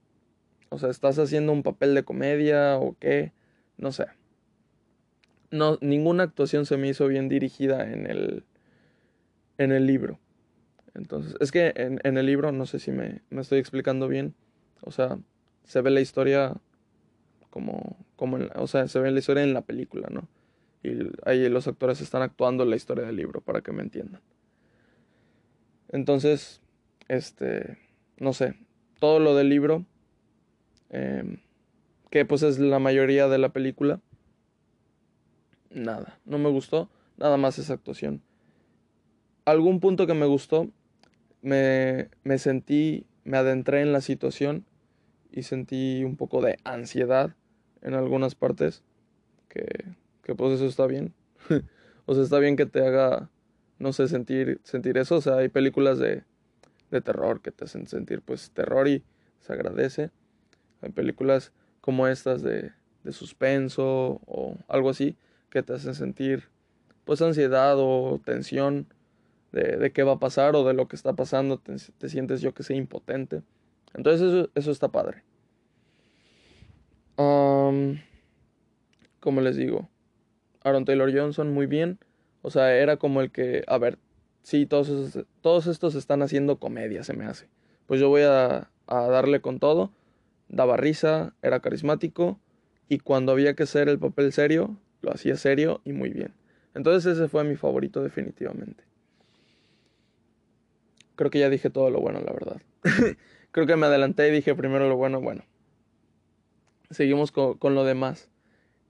[0.68, 3.32] O sea, ¿estás haciendo un papel de comedia o qué?
[3.78, 4.08] No sé.
[5.54, 8.44] No, ninguna actuación se me hizo bien dirigida en el,
[9.56, 10.18] en el libro.
[10.94, 14.34] Entonces, es que en, en el libro, no sé si me, me, estoy explicando bien,
[14.80, 15.18] o sea,
[15.64, 16.54] se ve la historia
[17.50, 20.28] como, como en o sea, se ve la historia en la película, ¿no?
[20.82, 20.90] Y
[21.24, 24.20] ahí los actores están actuando la historia del libro, para que me entiendan.
[25.88, 26.60] Entonces,
[27.08, 27.78] este,
[28.18, 28.54] no sé,
[28.98, 29.84] todo lo del libro,
[30.90, 31.38] eh,
[32.10, 34.00] que pues es la mayoría de la película,
[35.74, 38.22] nada, no me gustó, nada más esa actuación.
[39.44, 40.70] Algún punto que me gustó,
[41.42, 44.64] me, me sentí, me adentré en la situación
[45.30, 47.34] y sentí un poco de ansiedad
[47.82, 48.82] en algunas partes,
[49.48, 49.66] que,
[50.22, 51.12] que pues eso está bien.
[52.06, 53.28] o sea, está bien que te haga,
[53.78, 55.16] no sé, sentir, sentir eso.
[55.16, 56.22] O sea, hay películas de,
[56.90, 59.04] de terror que te hacen sentir pues terror y
[59.40, 60.10] se agradece.
[60.80, 65.16] Hay películas como estas de, de suspenso o algo así
[65.54, 66.48] que te hacen sentir
[67.04, 68.88] pues ansiedad o tensión
[69.52, 72.40] de, de, qué va a pasar o de lo que está pasando, te, te sientes
[72.40, 73.42] yo que sé impotente.
[73.94, 75.22] Entonces eso, eso está padre.
[77.16, 78.00] Um,
[79.20, 79.88] como les digo,
[80.64, 82.00] Aaron Taylor Johnson muy bien.
[82.42, 83.98] O sea, era como el que, a ver,
[84.42, 87.48] sí, todos, todos estos están haciendo comedia, se me hace.
[87.86, 89.92] Pues yo voy a, a darle con todo.
[90.48, 92.40] Daba risa, era carismático.
[92.88, 96.32] Y cuando había que hacer el papel serio, lo hacía serio y muy bien.
[96.74, 98.82] Entonces ese fue mi favorito definitivamente.
[101.16, 102.60] Creo que ya dije todo lo bueno, la verdad.
[103.52, 105.44] Creo que me adelanté y dije primero lo bueno, bueno.
[106.90, 108.28] Seguimos con, lo demás.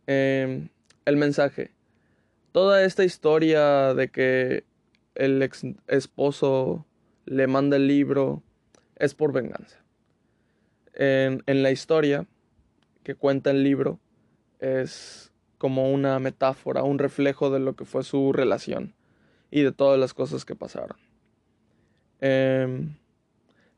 [0.07, 0.68] Eh,
[1.05, 1.70] el mensaje.
[2.53, 4.64] Toda esta historia de que
[5.14, 6.87] el ex esposo
[7.27, 8.42] le manda el libro
[8.96, 9.79] es por venganza.
[10.94, 12.27] En, en la historia
[13.03, 13.98] que cuenta el libro
[14.61, 15.33] es
[15.64, 18.92] como una metáfora, un reflejo de lo que fue su relación
[19.50, 20.98] y de todas las cosas que pasaron.
[22.20, 22.87] Eh,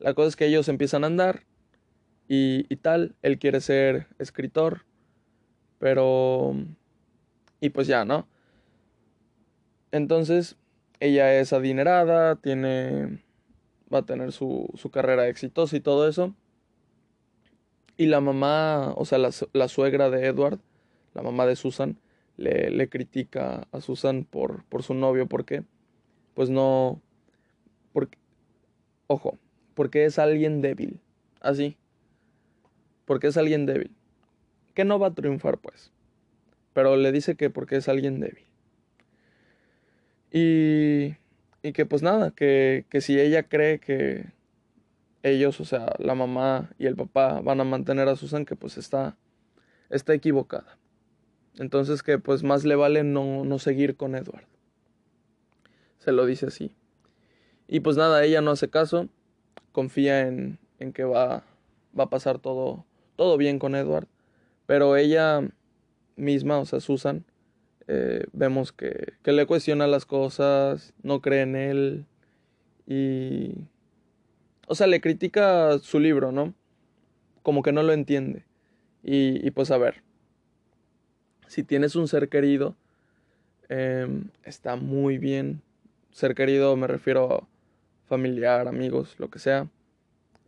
[0.00, 1.44] la cosa es que ellos empiezan a andar
[2.26, 4.84] y, y, tal, él quiere ser escritor,
[5.78, 6.56] pero...
[7.60, 8.26] Y pues ya, ¿no?
[9.92, 10.56] Entonces,
[10.98, 13.22] ella es adinerada, tiene...
[13.94, 16.34] va a tener su, su carrera exitosa y todo eso.
[17.96, 20.58] Y la mamá, o sea, la, la suegra de Edward,
[21.16, 21.98] la mamá de Susan,
[22.36, 25.62] le, le critica a Susan por, por su novio, porque,
[26.34, 27.00] pues no,
[27.94, 28.18] porque,
[29.06, 29.38] ojo,
[29.74, 31.00] porque es alguien débil,
[31.40, 31.78] así,
[33.06, 33.96] porque es alguien débil,
[34.74, 35.90] que no va a triunfar, pues,
[36.74, 38.44] pero le dice que porque es alguien débil.
[40.30, 41.16] Y,
[41.62, 44.26] y que pues nada, que, que si ella cree que
[45.22, 48.76] ellos, o sea, la mamá y el papá van a mantener a Susan, que pues
[48.76, 49.16] está,
[49.88, 50.76] está equivocada.
[51.58, 54.46] Entonces que pues más le vale no, no seguir con Edward.
[55.98, 56.74] Se lo dice así.
[57.68, 59.08] Y pues nada, ella no hace caso,
[59.72, 61.44] confía en, en que va,
[61.98, 62.84] va a pasar todo,
[63.16, 64.06] todo bien con Edward.
[64.66, 65.48] Pero ella
[66.16, 67.24] misma, o sea, Susan,
[67.88, 72.06] eh, vemos que, que le cuestiona las cosas, no cree en él
[72.86, 73.54] y...
[74.68, 76.52] O sea, le critica su libro, ¿no?
[77.44, 78.44] Como que no lo entiende.
[79.04, 80.02] Y, y pues a ver,
[81.46, 82.74] si tienes un ser querido,
[83.68, 84.06] eh,
[84.44, 85.62] está muy bien.
[86.10, 87.46] Ser querido me refiero a
[88.08, 89.68] familiar, amigos, lo que sea.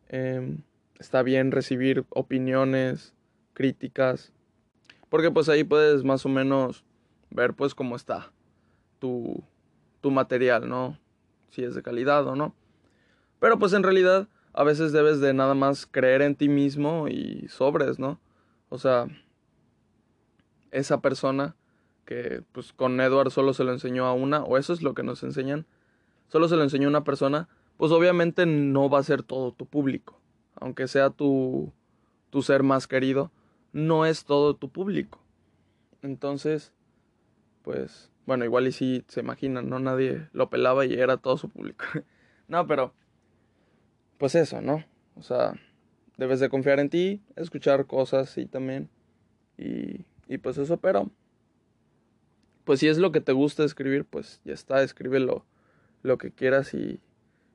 [0.08, 0.56] Eh,
[0.98, 3.14] está bien recibir opiniones,
[3.54, 4.32] críticas,
[5.10, 6.84] porque pues ahí puedes más o menos
[7.30, 8.30] ver pues cómo está
[8.98, 9.42] tu,
[10.00, 10.98] tu material, ¿no?
[11.50, 12.54] Si es de calidad o no.
[13.40, 17.46] Pero pues en realidad a veces debes de nada más creer en ti mismo y
[17.48, 18.20] sobres, ¿no?
[18.68, 19.06] O sea,
[20.70, 21.56] esa persona
[22.04, 25.02] que pues con Edward solo se lo enseñó a una, o eso es lo que
[25.02, 25.66] nos enseñan,
[26.28, 29.66] solo se lo enseñó a una persona, pues obviamente no va a ser todo tu
[29.66, 30.18] público,
[30.56, 31.72] aunque sea tu,
[32.30, 33.30] tu ser más querido,
[33.72, 35.20] no es todo tu público.
[36.02, 36.72] Entonces,
[37.62, 39.78] pues, bueno, igual y si se imaginan, ¿no?
[39.78, 41.84] Nadie lo pelaba y era todo su público.
[42.48, 42.94] no, pero,
[44.16, 44.84] pues eso, ¿no?
[45.16, 45.52] O sea,
[46.16, 48.88] debes de confiar en ti, escuchar cosas y también,
[49.56, 51.10] y y pues eso, pero
[52.64, 55.46] pues si es lo que te gusta escribir, pues ya está, escríbelo
[56.02, 57.00] lo que quieras y,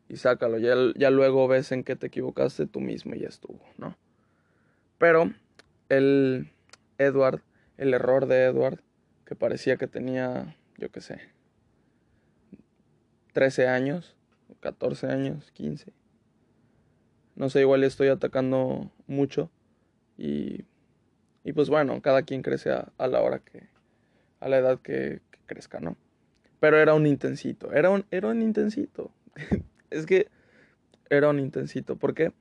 [0.10, 0.58] y sácalo.
[0.58, 3.96] Ya, ya luego ves en qué te equivocaste tú mismo y ya estuvo, ¿no?
[4.98, 5.32] Pero
[5.90, 6.52] el
[6.98, 7.44] Edward,
[7.78, 8.82] el error de Edward,
[9.26, 11.20] que parecía que tenía, yo qué sé,
[13.34, 14.16] 13 años,
[14.62, 15.94] 14 años, 15.
[17.36, 19.52] No sé, igual estoy atacando mucho
[20.18, 20.66] y
[21.44, 23.68] y pues bueno, cada quien crece a, a, la hora que
[24.40, 25.98] a la edad que, crezca, ¿no?
[26.60, 29.12] Pero era un intensito, era un, era un intensito.
[29.90, 30.28] es que
[31.10, 31.98] era un intensito.
[31.98, 32.32] ¿Por qué?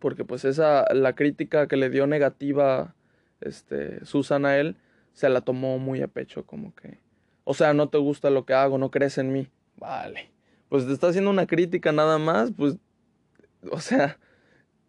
[0.00, 2.94] Porque pues esa, la crítica que le dio negativa
[3.40, 4.76] este, Susan a él,
[5.12, 6.98] se la tomó muy a pecho, como que,
[7.44, 9.48] o sea, no te gusta lo que hago, no crees en mí.
[9.76, 10.30] Vale.
[10.68, 12.76] Pues te está haciendo una crítica nada más, pues,
[13.70, 14.18] o sea,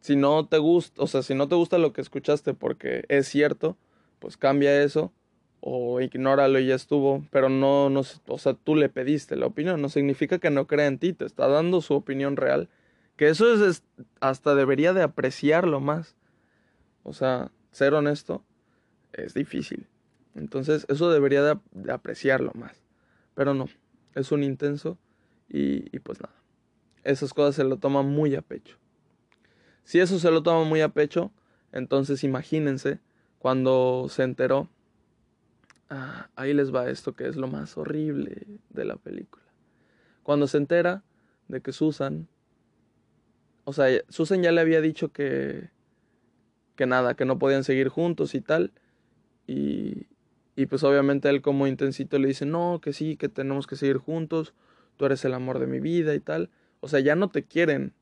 [0.01, 3.27] si no te gusta, o sea, si no te gusta lo que escuchaste porque es
[3.27, 3.77] cierto,
[4.19, 5.11] pues cambia eso
[5.59, 9.81] o ignóralo y ya estuvo, pero no, no, o sea, tú le pediste la opinión,
[9.81, 12.69] no significa que no crea en ti, te está dando su opinión real,
[13.15, 13.83] que eso es,
[14.19, 16.15] hasta debería de apreciarlo más,
[17.03, 18.43] o sea, ser honesto
[19.13, 19.87] es difícil,
[20.35, 22.79] entonces eso debería de, apreciarlo más,
[23.33, 23.67] pero no,
[24.13, 24.97] es un intenso
[25.49, 26.35] y, y pues nada,
[27.03, 28.77] esas cosas se lo toman muy a pecho.
[29.87, 31.31] Si eso se lo toma muy a pecho,
[31.71, 32.99] entonces imagínense
[33.39, 34.69] cuando se enteró
[35.89, 39.45] Ah, ahí les va esto que es lo más horrible de la película.
[40.23, 41.03] Cuando se entera
[41.47, 42.27] de que Susan,
[43.63, 45.69] o sea, Susan ya le había dicho que,
[46.75, 48.73] que nada, que no podían seguir juntos y tal,
[49.47, 50.07] y,
[50.57, 53.97] y pues obviamente él como intensito le dice, no, que sí, que tenemos que seguir
[53.97, 54.53] juntos,
[54.97, 56.49] tú eres el amor de mi vida y tal.
[56.81, 57.93] O sea, ya no te quieren,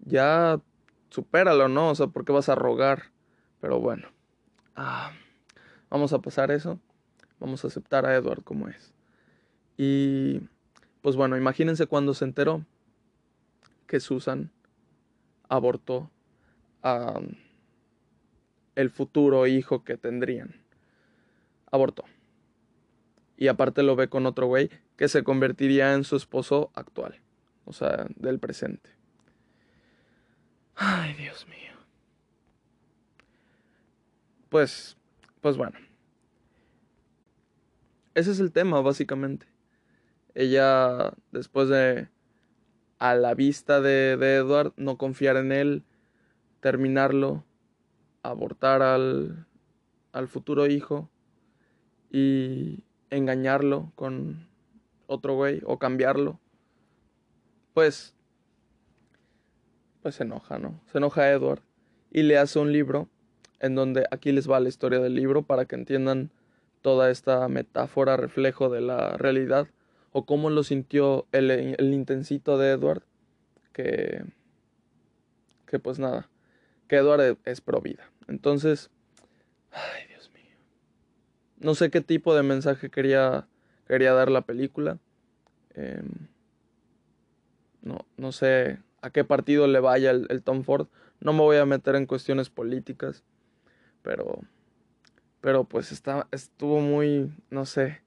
[0.00, 0.62] ya
[1.16, 1.88] supéralo, ¿no?
[1.88, 3.04] O sea, ¿por qué vas a rogar?
[3.62, 4.08] Pero bueno,
[4.74, 5.12] ah,
[5.88, 6.78] vamos a pasar eso.
[7.40, 8.92] Vamos a aceptar a Edward como es.
[9.78, 10.42] Y
[11.00, 12.66] pues bueno, imagínense cuando se enteró
[13.86, 14.50] que Susan
[15.48, 16.10] abortó
[16.82, 17.18] a
[18.74, 20.54] el futuro hijo que tendrían.
[21.70, 22.04] Abortó.
[23.38, 27.22] Y aparte lo ve con otro güey que se convertiría en su esposo actual.
[27.64, 28.95] O sea, del presente.
[30.76, 31.72] Ay, Dios mío.
[34.48, 34.96] Pues,
[35.40, 35.76] pues bueno
[38.16, 39.46] ese es el tema, básicamente.
[40.34, 42.08] Ella, después de,
[42.98, 45.84] a la vista de, de Edward, no confiar en él,
[46.60, 47.44] terminarlo,
[48.22, 49.46] abortar al,
[50.12, 51.10] al futuro hijo
[52.10, 54.48] y engañarlo con
[55.06, 56.40] otro güey o cambiarlo,
[57.74, 58.15] pues,
[60.06, 60.80] pues se enoja, ¿no?
[60.92, 61.62] Se enoja Edward
[62.12, 63.08] y le hace un libro
[63.58, 66.30] en donde aquí les va la historia del libro para que entiendan
[66.80, 69.66] toda esta metáfora, reflejo de la realidad,
[70.12, 73.02] o cómo lo sintió el, el intensito de Edward,
[73.72, 74.22] que,
[75.66, 76.28] que pues nada,
[76.86, 78.08] que Edward es pro vida.
[78.28, 78.90] Entonces,
[79.72, 80.56] ay Dios mío,
[81.58, 83.48] no sé qué tipo de mensaje quería,
[83.88, 84.98] quería dar la película.
[85.74, 86.28] Em,
[87.82, 90.88] no, no sé a qué partido le vaya el, Tom Ford.
[91.20, 93.24] No me voy a meter en cuestiones políticas,
[94.02, 94.40] pero
[95.40, 98.00] pero pues está, estuvo muy, no sé,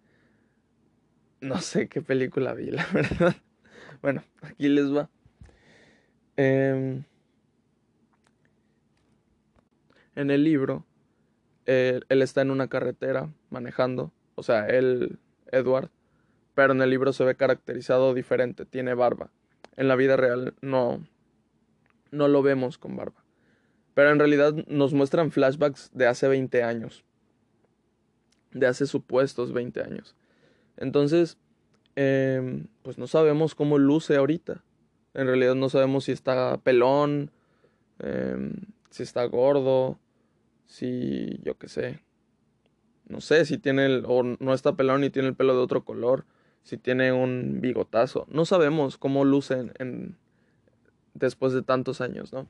[1.39, 3.35] no sé qué película vi, la verdad.
[4.01, 5.09] Bueno, aquí les va.
[6.35, 7.03] Em,
[10.15, 10.85] en el libro,
[11.65, 15.17] él, está en una carretera manejando, o sea, él,
[15.51, 15.91] Edward,
[16.55, 19.31] pero en el libro se ve caracterizado diferente, tiene barba.
[19.80, 21.03] En la vida real no,
[22.11, 23.23] no lo vemos con barba.
[23.95, 27.03] Pero en realidad nos muestran flashbacks de hace 20 años
[28.51, 30.15] de hace supuestos 20 años.
[30.77, 31.38] Entonces,
[31.95, 34.63] em, pues no sabemos cómo luce ahorita.
[35.13, 37.32] En realidad no sabemos si está pelón,
[37.99, 38.53] em,
[38.89, 39.99] si está gordo,
[40.67, 41.99] si yo qué sé.
[43.07, 45.84] No sé si tiene el, o no está pelón y tiene el pelo de otro
[45.84, 46.25] color,
[46.64, 48.28] si tiene un bigotazo.
[48.30, 50.18] No sabemos cómo luce en,
[51.14, 52.47] después de tantos años, ¿no?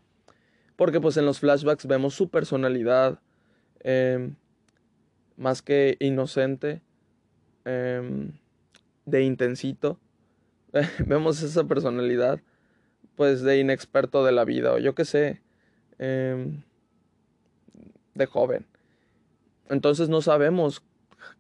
[0.76, 3.20] Porque pues en los flashbacks vemos su personalidad,
[3.82, 4.32] eh,
[5.36, 6.82] más que inocente,
[7.66, 8.34] em,
[9.06, 10.00] de intensito.
[11.06, 12.40] Vemos esa personalidad,
[13.16, 15.42] pues de inexperto de la vida, o yo qué sé,
[15.98, 16.62] em,
[18.14, 18.66] de joven.
[19.70, 20.84] Entonces no sabemos,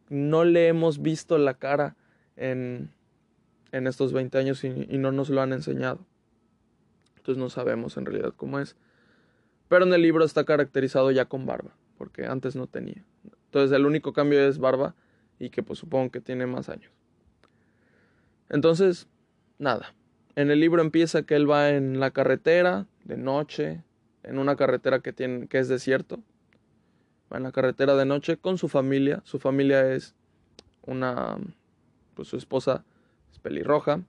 [0.09, 1.95] no le hemos visto la cara
[2.39, 2.89] en,
[3.71, 5.99] en estos 20 años y, no nos lo han enseñado.
[7.17, 8.75] Entonces no sabemos en realidad cómo es.
[9.67, 13.03] Pero en el libro está caracterizado ya con barba, porque antes no tenía.
[13.45, 14.95] Entonces el único cambio es barba
[15.37, 16.91] y que pues supongo que tiene más años.
[18.49, 19.07] Entonces,
[19.59, 19.93] nada.
[20.35, 23.83] En el libro empieza que él va en la carretera de noche,
[24.23, 26.23] en una carretera que tiene que es desierto.
[27.31, 29.21] Va en la carretera de noche con su familia.
[29.25, 30.15] Su familia es
[30.83, 31.37] una
[32.19, 32.83] pues su esposa
[33.31, 34.01] es pelirroja,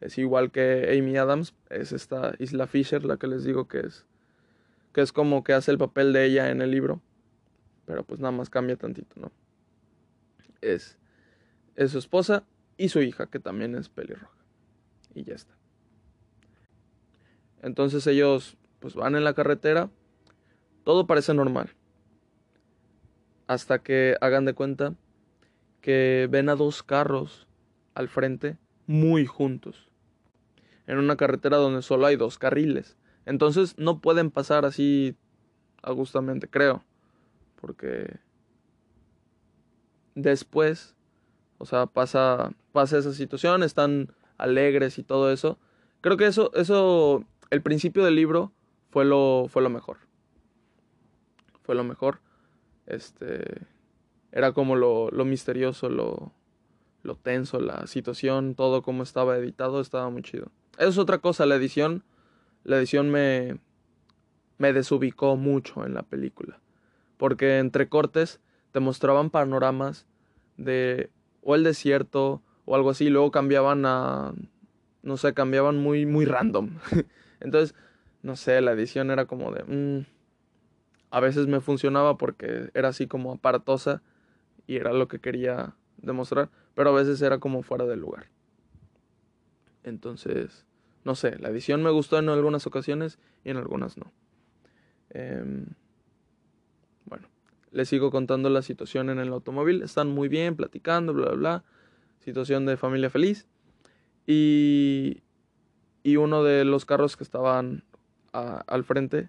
[0.00, 4.06] es igual que Amy Adams, es esta Isla Fisher la que les digo que es
[4.92, 7.00] que es como que hace el papel de ella en el libro
[7.86, 9.32] pero pues nada más cambia tantito, ¿no?
[10.64, 10.98] es,
[11.76, 12.44] es su esposa
[12.76, 14.36] y su hija, que también es pelirroja.
[15.14, 15.54] Y ya está.
[17.62, 19.90] Entonces ellos pues van en la carretera,
[20.84, 21.70] todo parece normal.
[23.46, 24.94] Hasta que hagan de cuenta
[25.80, 27.46] que ven a dos carros
[27.94, 29.88] al frente muy juntos.
[30.86, 32.96] En una carretera donde solo hay dos carriles.
[33.26, 35.16] Entonces no pueden pasar así
[35.84, 36.82] Agustamente, creo.
[37.60, 38.18] Porque
[40.14, 40.96] después,
[41.58, 45.58] o sea, pasa, pasa esa situación, están alegres y todo eso.
[46.00, 48.50] Creo que eso, eso, el principio del libro
[48.88, 49.98] fue lo, fue lo mejor.
[51.62, 52.20] Fue lo mejor.
[52.86, 53.66] Este,
[54.32, 56.32] era como lo, lo misterioso, lo,
[57.04, 60.50] lo tenso, la situación, todo como estaba editado, estaba muy chido.
[60.78, 62.02] Eso es otra cosa, la edición,
[62.64, 63.58] la edición me,
[64.58, 66.58] me desubicó mucho en la película.
[67.18, 68.40] Porque entre cortes
[68.72, 70.06] te mostraban panoramas
[70.56, 71.10] de
[71.42, 74.32] o el desierto o algo así, y luego cambiaban a
[75.02, 76.70] no sé, cambiaban muy muy random.
[77.40, 77.74] Entonces,
[78.22, 80.06] no sé, la edición era como de mm,
[81.10, 84.02] a veces me funcionaba porque era así como aparatosa
[84.66, 88.26] y era lo que quería demostrar, pero a veces era como fuera del lugar.
[89.82, 90.64] Entonces,
[91.04, 94.12] no sé, la edición me gustó en algunas ocasiones y en algunas no.
[95.10, 95.66] Em,
[97.04, 97.28] bueno,
[97.70, 99.82] les sigo contando la situación en el automóvil.
[99.82, 101.64] Están muy bien, platicando, bla, bla, bla.
[102.20, 103.46] Situación de familia feliz.
[104.26, 105.22] Y,
[106.02, 107.84] y uno de los carros que estaban
[108.32, 109.28] al frente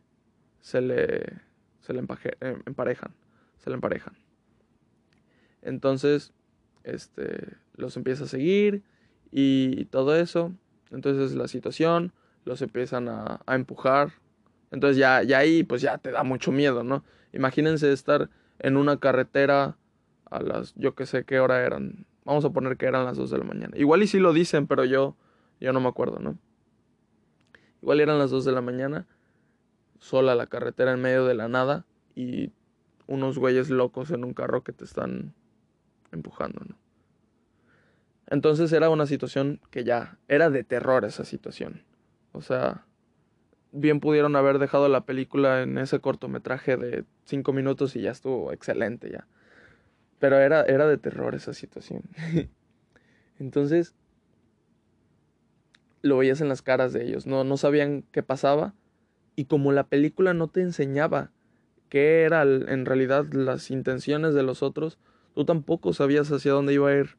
[0.61, 1.23] se le,
[1.81, 3.13] se le em, emparejan.
[3.57, 4.15] Se le emparejan.
[5.61, 6.33] Entonces,
[6.85, 8.83] este, los empieza a seguir
[9.31, 10.53] y todo eso.
[10.91, 12.13] Entonces la situación,
[12.45, 14.13] los empiezan a, a empujar
[14.75, 17.03] entonces ya, ya ahí pues ya te da mucho miedo, ¿no?
[17.31, 18.29] Imagínense estar
[18.59, 19.77] en una carretera
[20.29, 22.05] a las, yo que sé qué hora eran.
[22.25, 23.77] Vamos a poner que eran las 2 de la mañana.
[23.77, 25.15] Igual y sí lo dicen, pero yo,
[25.61, 26.37] yo no me acuerdo, ¿no?
[27.81, 29.07] Igual eran las 2 de la mañana,
[29.99, 32.51] sola la carretera en medio de la nada y
[33.07, 35.33] unos güeyes locos en un carro que te están
[36.15, 36.75] empujando, ¿no?
[38.27, 41.83] Entonces era una situación que ya era de terror esa situación.
[42.31, 42.85] O sea,
[43.71, 48.51] bien pudieron haber dejado la película en ese cortometraje de cinco minutos y ya estuvo
[48.51, 49.27] excelente ya.
[50.17, 52.03] Pero era, era de terror esa situación.
[53.39, 53.95] Entonces,
[56.01, 58.73] lo veías en las caras de ellos, no, no sabían qué pasaba.
[59.35, 61.31] Y como la película no te enseñaba
[61.89, 64.97] qué eran en realidad las intenciones de los otros,
[65.35, 67.17] tú tampoco sabías hacia dónde iba a ir,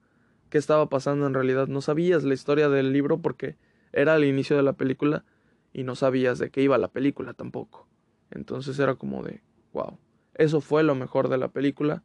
[0.49, 1.69] qué estaba pasando en realidad.
[1.69, 3.57] No sabías la historia del libro porque
[3.93, 5.25] era al inicio de la película
[5.73, 7.87] y no sabías de qué iba la película tampoco.
[8.31, 9.43] Entonces era como de,
[9.73, 9.99] wow,
[10.35, 12.03] eso fue lo mejor de la película,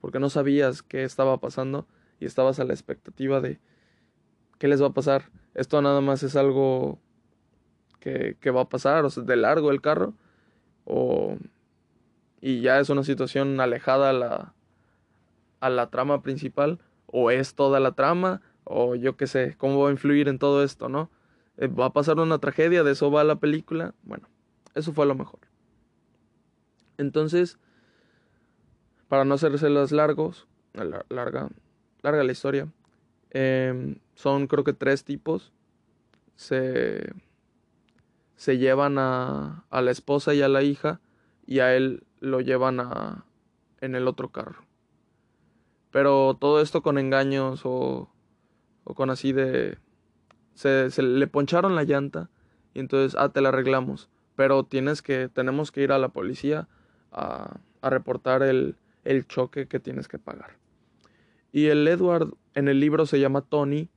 [0.00, 1.86] porque no sabías qué estaba pasando
[2.18, 3.60] y estabas a la expectativa de
[4.58, 5.30] qué les va a pasar.
[5.54, 6.98] Esto nada más es algo
[8.00, 10.14] que, que va a pasar, o sea, de largo el carro,
[10.84, 11.38] o
[12.40, 14.54] y ya es una situación alejada a la,
[15.62, 19.88] a la trama principal, o es toda la trama, o yo qué sé, cómo va
[19.88, 21.08] a influir en todo esto, ¿no?
[21.56, 23.94] Eh, va a pasar una tragedia, de eso va la película.
[24.02, 24.28] Bueno,
[24.74, 25.38] eso fue lo mejor.
[26.98, 27.58] Entonces,
[29.06, 30.48] para no hacerse las largos,
[31.08, 31.48] larga,
[32.02, 32.66] larga la historia,
[33.30, 35.52] em, son creo que tres tipos.
[36.34, 37.12] Se,
[38.34, 41.00] se llevan a, a la esposa y a la hija
[41.46, 43.26] y a él lo llevan a,
[43.80, 44.64] en el otro carro.
[45.92, 48.10] Pero todo esto con engaños o,
[48.82, 49.78] o con así de
[50.54, 52.30] se, le poncharon la llanta
[52.74, 54.08] y entonces, ah, te la arreglamos.
[54.34, 56.66] Pero tienes que, tenemos que ir a la policía
[57.12, 60.56] a, a reportar el, el choque que tienes que pagar.
[61.52, 63.90] Y el Edward en el libro se llama Tony,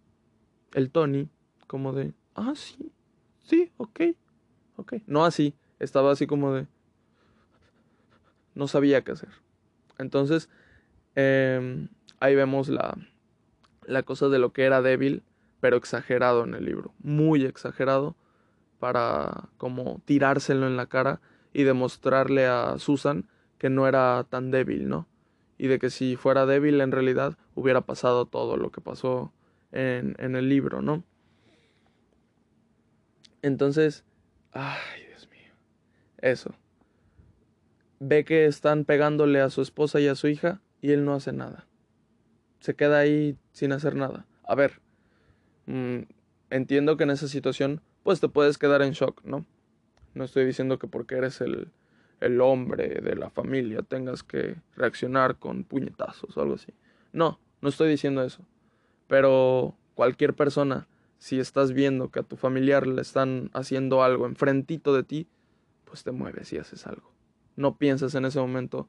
[0.73, 1.29] el Tony,
[1.67, 2.91] como de, ah, sí,
[3.43, 4.01] sí, ok,
[4.75, 4.95] ok.
[5.07, 6.67] No así, estaba así como de,
[8.55, 9.29] no sabía qué hacer.
[9.97, 10.49] Entonces,
[11.15, 11.89] em,
[12.19, 12.97] ahí vemos la,
[13.85, 15.23] la cosa de lo que era débil
[15.65, 18.15] pero exagerado en el libro, muy exagerado
[18.79, 21.21] para como tirárselo en la cara
[21.53, 25.07] y demostrarle a Susan que no era tan débil, ¿no?
[25.57, 29.33] Y de que si fuera débil en realidad hubiera pasado todo lo que pasó
[29.71, 31.03] en, en el libro, ¿no?
[33.41, 34.03] Entonces,
[34.51, 35.53] ay Dios mío,
[36.19, 36.53] eso.
[37.99, 41.33] Ve que están pegándole a su esposa y a su hija y él no hace
[41.33, 41.67] nada.
[42.59, 44.25] Se queda ahí sin hacer nada.
[44.43, 44.81] A ver,
[45.65, 46.01] Mm,
[46.49, 49.45] entiendo que en esa situación pues te puedes quedar en shock, ¿no?
[50.13, 51.71] No estoy diciendo que porque eres el,
[52.21, 56.73] el hombre de la familia tengas que reaccionar con puñetazos o algo así.
[57.11, 58.45] No, No estoy diciendo eso.
[59.07, 64.93] Pero cualquier persona, si estás viendo que a tu familiar le están haciendo algo enfrentito
[64.93, 65.27] de ti,
[65.85, 67.11] pues te mueves y haces algo.
[67.55, 68.87] No piensas en ese momento,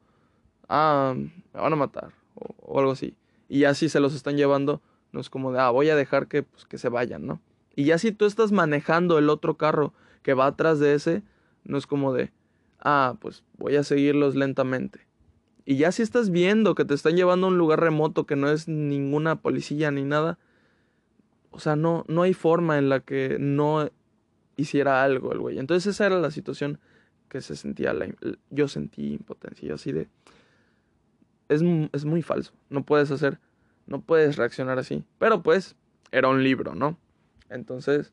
[0.68, 3.14] ah, me van a matar o, algo así.
[3.48, 6.28] Y ya si se los están llevando, no es como de, ah, voy a dejar
[6.28, 7.40] que, pues, que se vayan, ¿no?
[7.74, 9.92] Y ya si tú estás manejando el otro carro
[10.22, 11.22] que va atrás de ese,
[11.64, 12.32] no es como de,
[12.80, 15.06] ah, pues voy a seguirlos lentamente.
[15.64, 18.48] Y ya si estás viendo que te están llevando a un lugar remoto que no
[18.50, 20.38] es ninguna policía ni nada,
[21.50, 23.90] o sea, no, no hay forma en la que no
[24.56, 25.58] hiciera algo el güey.
[25.58, 26.78] Entonces esa era la situación
[27.28, 28.08] que se sentía, la,
[28.50, 30.08] yo sentí impotencia, así de,
[31.48, 33.38] es, es muy falso, no puedes hacer,
[33.86, 35.04] no puedes reaccionar así.
[35.18, 35.76] Pero pues,
[36.10, 36.98] era un libro, ¿no?
[37.48, 38.12] Entonces,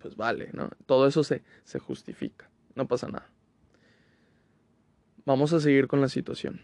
[0.00, 0.70] pues vale, ¿no?
[0.86, 3.28] Todo eso se, se justifica, no pasa nada.
[5.24, 6.62] Vamos a seguir con la situación.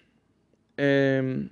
[0.76, 1.50] Em,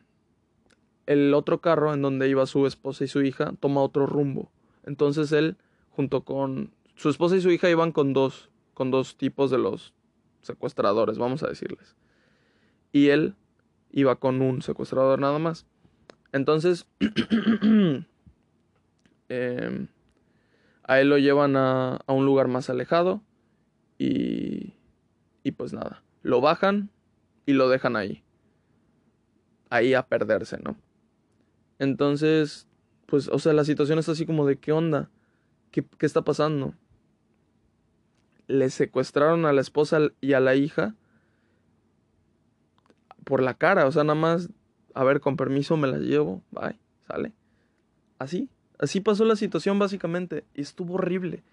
[1.07, 4.51] el otro carro en donde iba su esposa y su hija toma otro rumbo.
[4.85, 5.57] Entonces él,
[5.91, 9.93] junto con su esposa y su hija, iban con dos, con dos tipos de los
[10.41, 11.97] secuestradores, vamos a decirles.
[12.93, 13.35] Y él
[13.93, 15.66] iba con un secuestrador nada más.
[16.32, 16.86] Entonces,
[19.28, 19.86] eh,
[20.84, 23.22] a él lo llevan a, un lugar más alejado
[23.99, 24.74] y,
[25.43, 26.90] y pues nada, lo bajan
[27.47, 28.24] y lo dejan ahí.
[29.70, 30.76] Ahí a perderse, ¿no?
[31.78, 32.66] Entonces,
[33.07, 35.11] pues, o sea, la situación es así como de qué onda,
[35.70, 36.74] qué, qué está pasando.
[38.47, 40.95] Le secuestraron a la esposa y a la hija
[43.25, 44.49] por la cara, o sea, nada más,
[44.95, 47.33] a ver, con permiso me las llevo, bye, sale.
[48.18, 48.49] Así,
[48.83, 51.45] Así pasó la situación básicamente y estuvo horrible.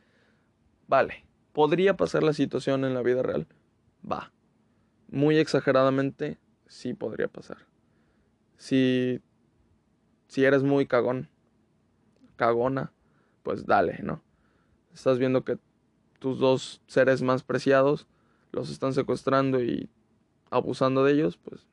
[0.87, 3.45] Vale, ¿podría pasar la situación en la vida real?
[4.03, 4.31] Va.
[5.11, 7.59] Muy exageradamente, sí podría pasar.
[8.57, 9.21] Si,
[10.27, 11.29] si eres muy cagón,
[12.35, 12.91] cagona,
[13.43, 14.23] pues dale, ¿no?
[14.91, 15.59] Estás viendo que
[16.17, 18.07] tus dos seres más preciados
[18.51, 19.87] los están secuestrando y
[20.49, 21.65] abusando de ellos, pues,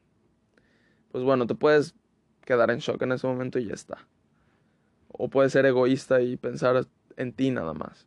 [1.12, 1.94] pues bueno, te puedes
[2.44, 4.06] quedar en shock en ese momento y ya está.
[5.08, 8.06] O puede ser egoísta y pensar en ti nada más.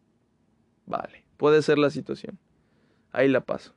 [0.85, 2.39] Vale, puede ser la situación.
[3.11, 3.73] Ahí la paso.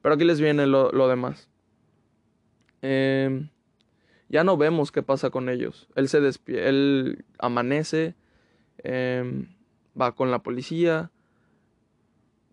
[0.00, 1.48] Pero aquí les viene lo, demás.
[2.80, 3.48] Em,
[4.28, 5.88] ya no vemos qué pasa con ellos.
[5.94, 8.16] Él se despide, él amanece,
[8.78, 9.54] em,
[10.00, 11.10] va con la policía.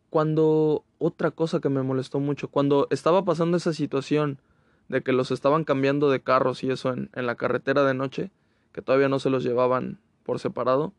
[0.10, 4.40] Cuando otra cosa que me molestó mucho, cuando estaba pasando esa situación
[4.88, 8.32] de que los estaban cambiando de carros y eso en la carretera de noche,
[8.72, 10.94] que todavía no se los llevaban por separado,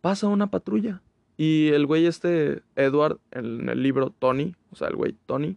[0.00, 1.02] pasa una patrulla.
[1.36, 5.56] Y el güey este, Edward, en el libro Tony, o sea, el güey Tony,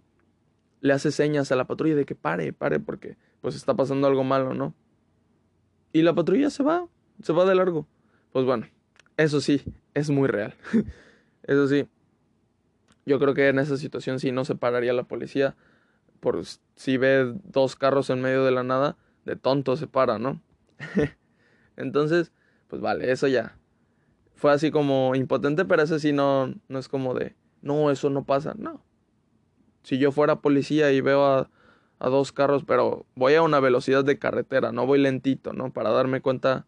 [0.82, 4.24] le hace señas a la patrulla de que pare, pare, porque pues está pasando algo
[4.24, 4.74] malo, ¿no?
[5.94, 6.88] Y la patrulla se va,
[7.22, 7.88] se va de largo.
[8.32, 8.68] Pues bueno,
[9.18, 9.62] eso sí,
[9.94, 10.56] es muy real.
[11.44, 11.88] eso sí,
[13.10, 15.56] yo creo que en esa situación sí no se pararía la policía.
[16.20, 16.44] Por
[16.76, 20.42] si ve dos carros en medio de la nada, de tonto se para, ¿no?
[21.76, 22.32] Entonces,
[22.68, 23.58] pues vale, eso ya.
[24.36, 28.26] Fue así como impotente, pero ese sí no, no es como de, no, eso no
[28.26, 28.86] pasa, no.
[29.82, 31.50] Si yo fuera policía y veo a,
[31.98, 35.74] a dos carros, pero voy a una velocidad de carretera, no voy lentito, ¿no?
[35.74, 36.68] Para darme cuenta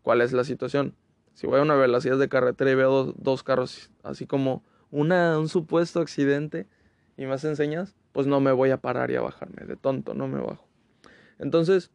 [0.00, 0.94] cuál es la situación.
[1.34, 4.62] Si voy a una velocidad de carretera y veo dos, dos carros, así como
[4.94, 6.68] una, un supuesto accidente,
[7.16, 10.14] y me hacen señas, pues no me voy a parar y a bajarme, de tonto,
[10.14, 10.68] no me bajo.
[11.40, 11.90] Entonces,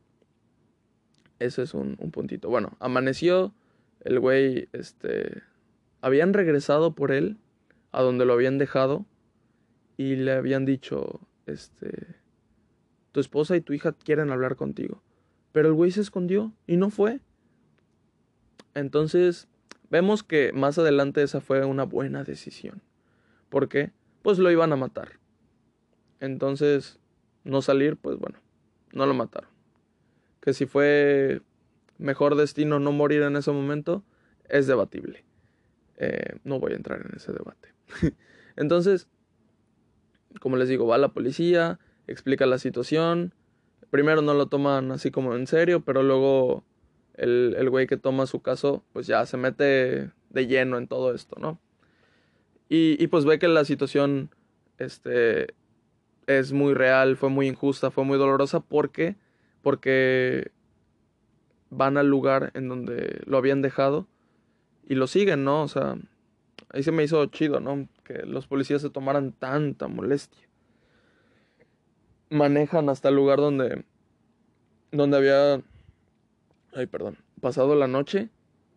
[1.40, 2.50] ese es un, puntito.
[2.50, 3.54] Bueno, amaneció,
[4.02, 5.42] el güey, este,
[6.02, 7.38] habían regresado por él
[7.94, 9.06] a donde lo habían dejado
[9.96, 12.16] y le habían dicho, este,
[13.14, 15.02] tu esposa y tu hija quieren hablar contigo.
[15.54, 17.22] Pero el güey se escondió y no fue.
[18.76, 19.48] Entonces,
[19.90, 22.82] vemos que más adelante esa fue una buena decisión.
[23.50, 23.92] ¿Por qué?
[24.22, 25.20] Pues lo iban a matar.
[26.20, 27.00] Entonces,
[27.44, 28.40] no salir, pues bueno,
[28.94, 29.50] no lo mataron
[30.42, 31.42] que si fue
[31.98, 34.04] mejor destino no morir en ese momento,
[34.48, 35.24] es debatible.
[35.98, 37.74] Eh, no voy a entrar en ese debate.
[38.56, 39.08] Entonces,
[40.40, 43.34] como les digo, va la policía, explica la situación.
[43.90, 46.64] Primero no lo toman así como en serio, pero luego
[47.16, 51.14] el, el güey que toma su caso, pues ya se mete de lleno en todo
[51.14, 51.60] esto, ¿no?
[52.72, 54.30] Y, pues ve que la situación
[54.78, 55.56] este,
[56.28, 59.16] es muy real, fue muy injusta, fue muy dolorosa porque
[59.64, 60.52] porque
[61.72, 64.08] van al lugar en donde lo habían dejado
[64.88, 65.64] y lo siguen, ¿no?
[65.64, 65.98] O sea,
[66.70, 67.88] ahí se me hizo chido, ¿no?
[68.04, 70.48] Que los policías se tomaran tanta molestia.
[72.30, 73.84] Manejan hasta el lugar donde,
[74.92, 75.62] donde había
[76.74, 78.30] ay, perdón, pasado la noche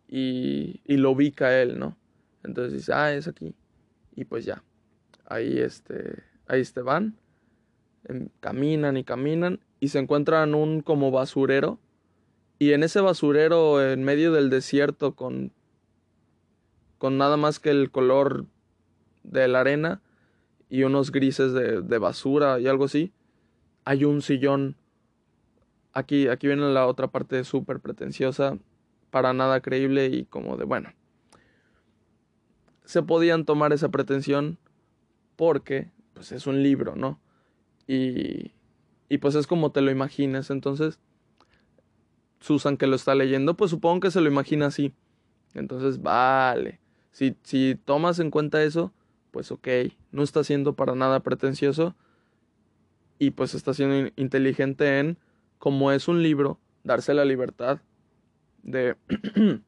[0.07, 1.95] y, y lo ubica él, ¿no?
[2.43, 3.55] Entonces dice, ah, es aquí.
[4.15, 4.63] Y pues ya,
[5.25, 7.17] ahí este, ahí este van,
[8.05, 11.79] em, caminan y caminan y se encuentran un como basurero.
[12.59, 15.51] Y en ese basurero, en medio del desierto, con,
[16.97, 18.45] con nada más que el color
[19.23, 20.01] de la arena
[20.69, 23.11] y unos grises de, de basura y algo así,
[23.85, 24.77] hay un sillón.
[25.91, 28.57] Aquí, aquí viene la otra parte súper pretenciosa,
[29.09, 30.89] para nada creíble y como de, bueno,
[32.85, 34.57] se podían tomar esa pretensión
[35.35, 37.19] porque pues es un libro, ¿no?
[37.87, 38.51] Y,
[39.09, 40.99] y pues es como te lo imaginas, entonces
[42.43, 44.93] Susan que lo está leyendo, pues supongo que se lo imagina así.
[45.53, 46.81] Entonces, vale.
[47.11, 48.91] Si, si tomas en cuenta eso,
[49.31, 49.67] pues ok,
[50.11, 51.95] no está siendo para nada pretencioso
[53.17, 55.17] y pues está siendo inteligente en,
[55.57, 57.79] como es un libro, darse la libertad
[58.63, 58.97] de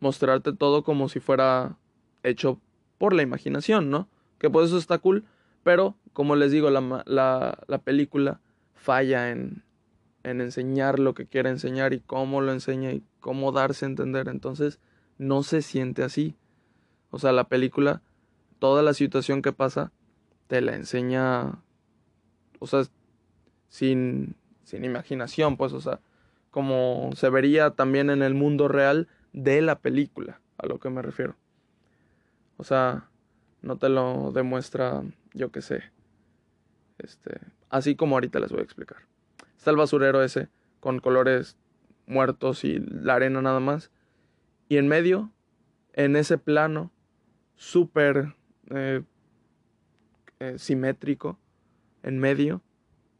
[0.00, 1.76] mostrarte todo como si fuera
[2.24, 2.60] hecho
[2.98, 4.08] por la imaginación, ¿no?
[4.38, 5.24] Que por eso está cool,
[5.62, 8.40] pero como les digo, la, la, la película
[8.74, 9.62] falla en,
[10.24, 14.28] en enseñar lo que quiere enseñar y cómo lo enseña y cómo darse a entender.
[14.28, 14.80] Entonces,
[15.18, 16.34] no se siente así.
[17.10, 18.02] O sea, la película,
[18.58, 19.92] toda la situación que pasa,
[20.48, 21.62] te la enseña,
[22.58, 22.84] o sea,
[23.68, 26.00] sin, sin imaginación, pues, o sea,
[26.50, 31.02] como se vería también en el mundo real de la película, a lo que me
[31.02, 31.36] refiero.
[32.56, 33.08] O sea,
[33.62, 35.02] no te lo demuestra,
[35.32, 35.82] yo qué sé.
[36.98, 37.40] Este,
[37.70, 38.98] así como ahorita les voy a explicar.
[39.56, 40.48] Está el basurero ese
[40.80, 41.56] con colores
[42.06, 43.90] muertos y la arena nada más.
[44.68, 45.32] Y en medio,
[45.92, 46.92] en ese plano
[47.56, 48.34] súper
[48.70, 49.02] eh,
[50.40, 51.38] eh, simétrico,
[52.02, 52.62] en medio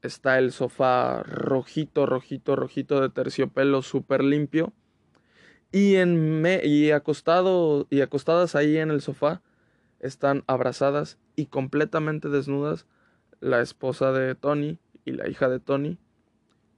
[0.03, 4.73] está el sofá rojito, rojito, rojito de terciopelo súper limpio.
[5.75, 9.43] Y, en me y, acostado, y acostadas ahí en el sofá
[9.99, 12.87] están abrazadas y completamente desnudas
[13.41, 15.99] la esposa de Tony y la hija de Tony.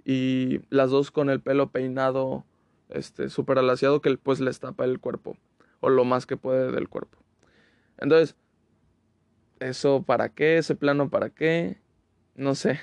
[0.07, 2.47] Y las dos con el pelo peinado
[2.89, 5.37] este súper alaciado que pues les tapa el cuerpo
[5.81, 7.19] o lo más que puede del cuerpo.
[7.99, 8.35] Entonces,
[9.61, 11.83] eso para qué, ese plano para qué,
[12.35, 12.81] no sé.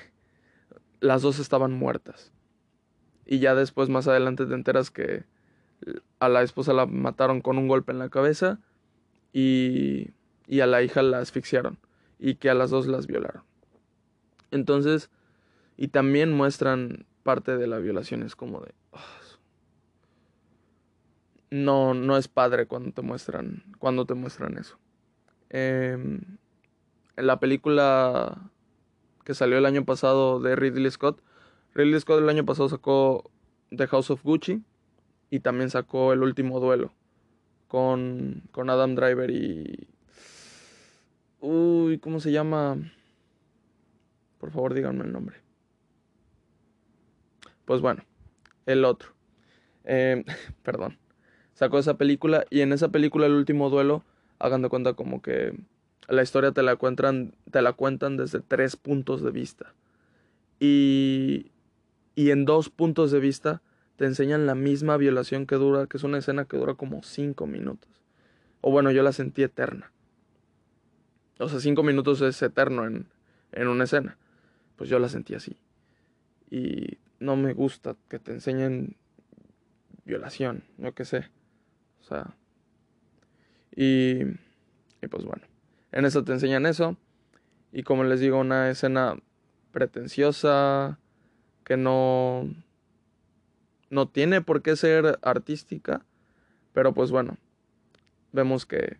[1.00, 2.32] Las dos estaban muertas.
[3.26, 5.24] Y ya después más adelante te enteras que
[6.18, 8.58] a la esposa la mataron con un golpe en la cabeza
[9.32, 10.10] y,
[10.46, 11.78] y a la hija la asfixiaron
[12.18, 13.42] y que a las dos las violaron.
[14.50, 15.10] Entonces,
[15.76, 18.72] y también muestran parte de la violación, es como de...
[21.50, 24.76] No, no es padre cuando te muestran, cuando te muestran eso.
[25.50, 26.20] Em,
[27.16, 28.50] en la película
[29.24, 31.22] que salió el año pasado de Ridley Scott,
[31.74, 33.30] Ridley Scott el año pasado sacó
[33.70, 34.62] The House of Gucci
[35.34, 36.92] y también sacó El Último Duelo
[37.66, 39.88] con, con Adam Driver y...
[41.40, 42.78] Uy, ¿cómo se llama?
[44.38, 45.38] Por favor, díganme el nombre.
[47.64, 48.04] Pues bueno,
[48.64, 49.10] el otro.
[49.82, 50.22] Em,
[50.62, 50.98] perdón.
[51.54, 54.04] Sacó esa película y en esa película, El último duelo,
[54.38, 55.58] hagan de cuenta como que
[56.06, 59.74] la historia te la, cuentan, te la cuentan desde tres puntos de vista.
[60.60, 61.50] Y,
[62.14, 63.62] y en dos puntos de vista
[63.96, 67.46] te enseñan la misma violación que dura, que es una escena que dura como cinco
[67.46, 67.90] minutos.
[68.60, 69.92] O bueno, yo la sentí eterna.
[71.38, 73.06] O sea, cinco minutos es eterno en,
[73.52, 74.16] en una escena
[74.76, 75.56] pues yo la sentí así.
[76.50, 78.96] Y no me gusta que te enseñen
[80.04, 81.30] violación, yo qué sé.
[82.00, 82.36] O sea,
[83.74, 85.42] y, y pues bueno,
[85.92, 86.96] en eso te enseñan eso.
[87.72, 89.16] Y como les digo, una escena
[89.72, 90.98] pretenciosa
[91.64, 92.48] que no
[93.90, 96.04] no tiene por qué ser artística,
[96.72, 97.36] pero pues bueno,
[98.32, 98.98] vemos que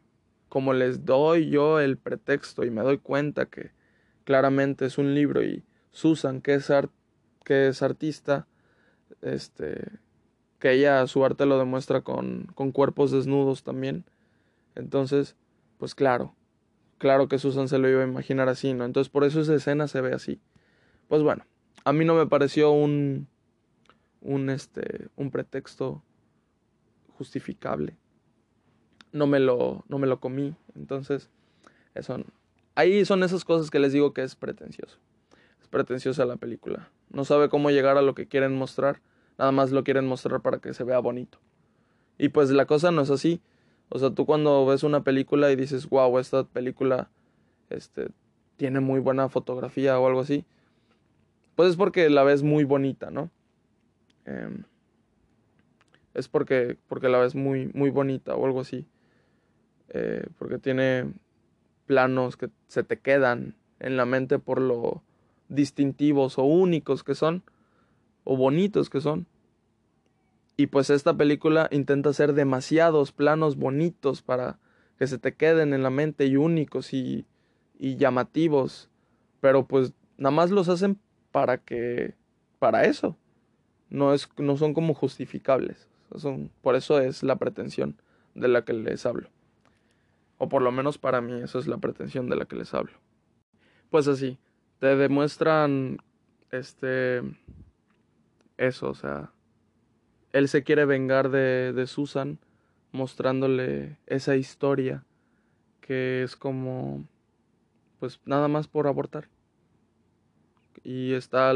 [0.49, 3.73] como les doy yo el pretexto y me doy cuenta que
[4.25, 6.71] claramente es un libro y Susan, que es,
[7.45, 8.47] que es artista,
[9.21, 9.85] este,
[10.59, 14.05] que ella su arte lo demuestra con, con cuerpos desnudos también.
[14.77, 15.37] Entonces,
[15.79, 16.35] pues claro,
[16.99, 18.85] claro que Susan se lo iba a imaginar así, ¿no?
[18.85, 20.41] Entonces por eso esa escena se ve así.
[21.09, 21.45] Pues bueno,
[21.85, 23.29] a mí no me pareció un,
[24.25, 26.03] un, este, un pretexto
[27.17, 27.97] justificable.
[29.13, 31.31] No me lo, no me lo comí, entonces
[31.95, 32.17] eso
[32.75, 34.99] Ahí son esas cosas que les digo que es pretencioso.
[35.63, 36.91] Es pretenciosa la película.
[37.11, 39.01] No sabe cómo llegar a lo que quieren mostrar.
[39.39, 41.39] Nada más lo quieren mostrar para que se vea bonito.
[42.19, 43.41] Y pues la cosa no es así.
[43.91, 47.11] O sea, tú cuando ves una película y dices, wow, esta película
[47.71, 48.09] este,
[48.57, 50.45] tiene muy buena fotografía o algo así,
[51.55, 53.31] pues es porque la ves muy bonita, ¿no?
[54.25, 54.65] Em,
[56.15, 58.87] es porque, porque la ves muy, muy bonita o algo así.
[59.89, 61.13] Eh, porque tiene
[61.87, 65.03] planos que se te quedan en la mente por lo
[65.49, 67.43] distintivos o únicos que son,
[68.25, 69.27] o bonitos que son.
[70.57, 74.59] Y pues esta película intenta hacer demasiados planos bonitos para
[74.99, 77.27] que se te queden en la mente y únicos y,
[77.79, 78.89] y llamativos.
[79.41, 80.99] Pero pues nada más los hacen
[81.33, 82.15] para que,
[82.59, 83.17] para eso.
[83.91, 85.89] No, es, no son como justificables.
[86.17, 87.97] Son, por eso es la pretensión
[88.35, 89.29] de la que les hablo.
[90.39, 92.93] O por lo menos para mí, eso es la pretensión de la que les hablo.
[93.91, 94.39] Pues así,
[94.81, 95.99] te demuestran
[96.51, 97.23] este
[98.57, 99.33] eso, o sea,
[100.33, 102.39] él se quiere vengar de, de Susan
[102.93, 105.05] mostrándole esa historia
[105.81, 107.05] que es como
[107.99, 109.29] pues nada más por abortar.
[110.83, 111.53] Y está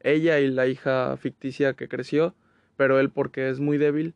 [0.00, 2.34] ella y la hija ficticia que creció,
[2.76, 4.14] pero él porque es muy débil,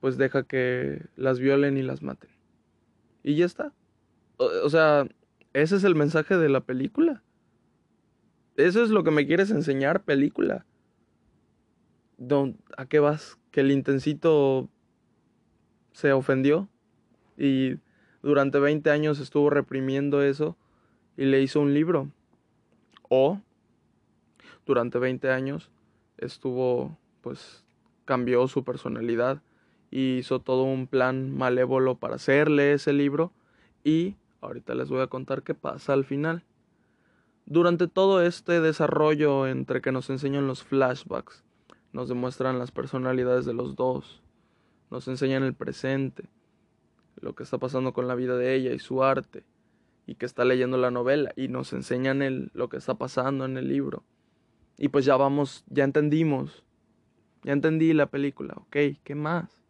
[0.00, 2.30] pues deja que las violen y las maten.
[3.22, 3.72] Y ya está.
[4.36, 5.08] O, sea,
[5.52, 7.22] ese es el mensaje de la película.
[8.56, 10.64] Eso es lo que me quieres enseñar, película.
[12.76, 13.38] ¿A qué vas?
[13.50, 14.68] Que el intensito
[15.92, 16.68] se ofendió
[17.36, 17.78] y
[18.22, 20.56] durante 20 años estuvo reprimiendo eso
[21.16, 22.10] y le hizo un libro.
[23.08, 23.40] O
[24.66, 25.70] durante 20 años
[26.18, 27.64] estuvo, pues,
[28.04, 29.42] cambió su personalidad
[29.90, 33.32] y hizo todo un plan malévolo para hacerle ese libro
[33.84, 36.44] y ahorita les voy a contar qué pasa al final.
[37.46, 41.44] Durante todo este desarrollo entre que nos enseñan los flashbacks,
[41.92, 44.20] nos demuestran las personalidades de los dos,
[44.90, 46.28] nos enseñan el presente,
[47.20, 49.44] lo que está pasando con la vida de ella y su arte,
[50.06, 53.56] y que está leyendo la novela, y nos enseñan el, lo que está pasando en
[53.56, 54.02] el libro.
[54.78, 56.64] Y pues ya vamos, ya entendimos,
[57.42, 59.62] ya entendí la película, ok, ¿qué más?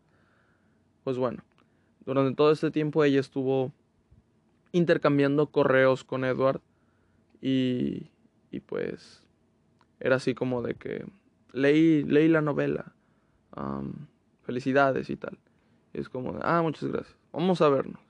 [1.04, 1.44] Pues bueno,
[2.04, 3.72] durante todo este tiempo ella estuvo
[4.72, 6.60] intercambiando correos con Edward
[7.40, 8.10] y,
[8.50, 9.22] y pues
[10.00, 11.04] era así como de que
[11.52, 12.92] leí, leí la novela,
[14.42, 15.38] felicidades y tal.
[15.94, 18.00] Y es como, de, ah, muchas gracias, vamos a vernos.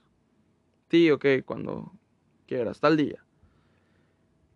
[0.89, 1.91] Sí, ok, cuando
[2.47, 3.23] quieras, tal día.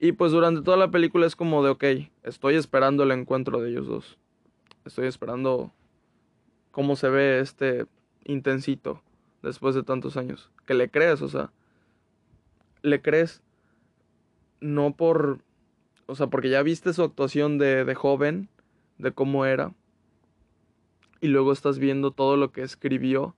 [0.03, 1.83] Y pues durante toda la película es como de, ok,
[2.23, 4.17] estoy esperando el encuentro de ellos dos.
[4.83, 5.71] Estoy esperando
[6.71, 7.85] cómo se ve este
[8.25, 9.03] intensito
[9.43, 10.49] después de tantos años.
[10.65, 11.51] Que le crees, o sea,
[12.81, 13.43] le crees
[14.59, 15.37] no por,
[16.07, 18.49] o sea, porque ya viste su actuación de, de joven,
[18.97, 19.71] de cómo era,
[21.19, 23.35] y luego estás viendo todo lo que escribió,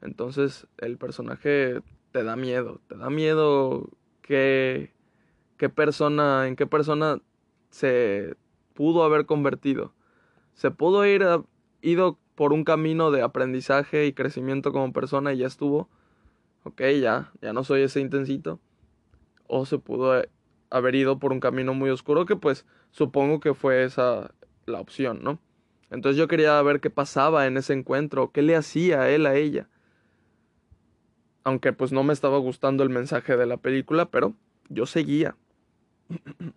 [0.00, 1.80] entonces el personaje
[2.10, 3.88] te da miedo, te da miedo
[4.20, 4.90] que,
[5.62, 7.20] qué persona, en qué persona
[7.70, 8.34] se
[8.74, 9.92] pudo haber convertido.
[10.54, 11.24] Se pudo ir
[11.82, 15.88] ido por un camino de aprendizaje y crecimiento como persona y ya estuvo.
[16.64, 18.58] Ok, ya, ya no soy ese intensito.
[19.46, 20.24] O se pudo
[20.68, 24.34] haber ido por un camino muy oscuro que pues supongo que fue esa
[24.66, 25.38] la opción, ¿no?
[25.90, 29.68] Entonces yo quería ver qué pasaba en ese encuentro, qué le hacía él a ella.
[31.44, 34.34] Aunque pues no me estaba gustando el mensaje de la película, pero
[34.68, 35.36] yo seguía.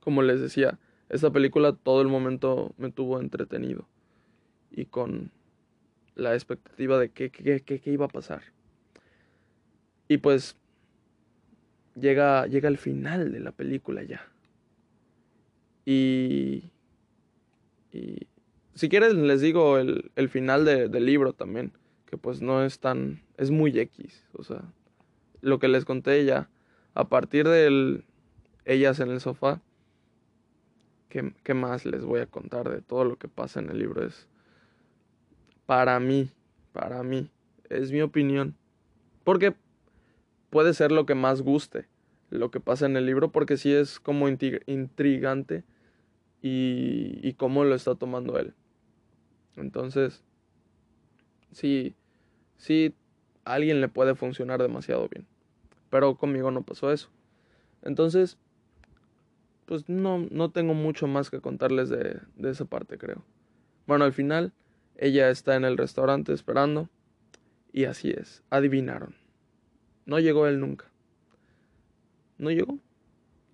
[0.00, 0.78] Como les decía,
[1.08, 3.86] esta película todo el momento me tuvo entretenido
[4.70, 5.30] y con
[6.14, 8.42] la expectativa de qué, qué, qué, iba a pasar.
[10.08, 10.56] Y pues
[11.94, 14.26] llega, llega el final de la película ya.
[15.86, 16.70] Y,
[17.92, 18.26] y
[18.74, 21.72] si quieren les digo el, el final de, del libro también,
[22.06, 24.62] que pues no es tan, es muy X, o sea,
[25.40, 26.48] lo que les conté ya,
[26.94, 28.04] a partir del
[28.64, 29.60] ellas en el sofá,
[31.08, 34.04] ¿qué, ¿qué más les voy a contar de todo lo que pasa en el libro?
[34.04, 34.28] Es,
[35.66, 36.30] para mí,
[36.72, 37.30] para mí,
[37.68, 38.56] es mi opinión.
[39.22, 39.54] Porque
[40.50, 41.86] puede ser lo que más guste,
[42.30, 45.64] lo que pasa en el libro, porque sí es como intrigante
[46.42, 48.54] y, y cómo lo está tomando él.
[49.56, 50.22] Entonces,
[51.52, 51.94] sí,
[52.56, 52.94] sí,
[53.44, 55.26] alguien le puede funcionar demasiado bien.
[55.90, 57.08] Pero conmigo no pasó eso.
[57.82, 58.38] Entonces,
[59.66, 63.24] pues no, no tengo mucho más que contarles de, de esa parte, creo.
[63.86, 64.52] Bueno, al final
[64.96, 66.88] ella está en el restaurante esperando.
[67.72, 69.16] Y así es, adivinaron.
[70.06, 70.90] No llegó él nunca.
[72.38, 72.78] No llegó.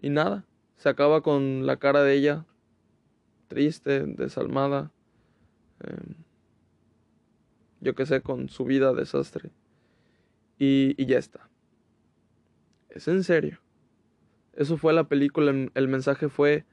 [0.03, 0.45] Y nada,
[0.77, 2.47] se acaba con la cara de ella
[3.49, 4.93] triste, desalmada.
[5.81, 6.15] Em,
[7.81, 9.51] yo qué sé, con su vida desastre.
[10.59, 11.49] Y, y ya está.
[12.91, 13.59] Es en serio.
[14.61, 15.55] Eso fue la película.
[15.73, 16.67] El mensaje fue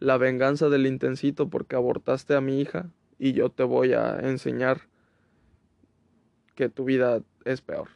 [0.00, 4.88] la venganza del intensito porque abortaste a mi hija y yo te voy a enseñar
[6.54, 7.88] que tu vida es peor.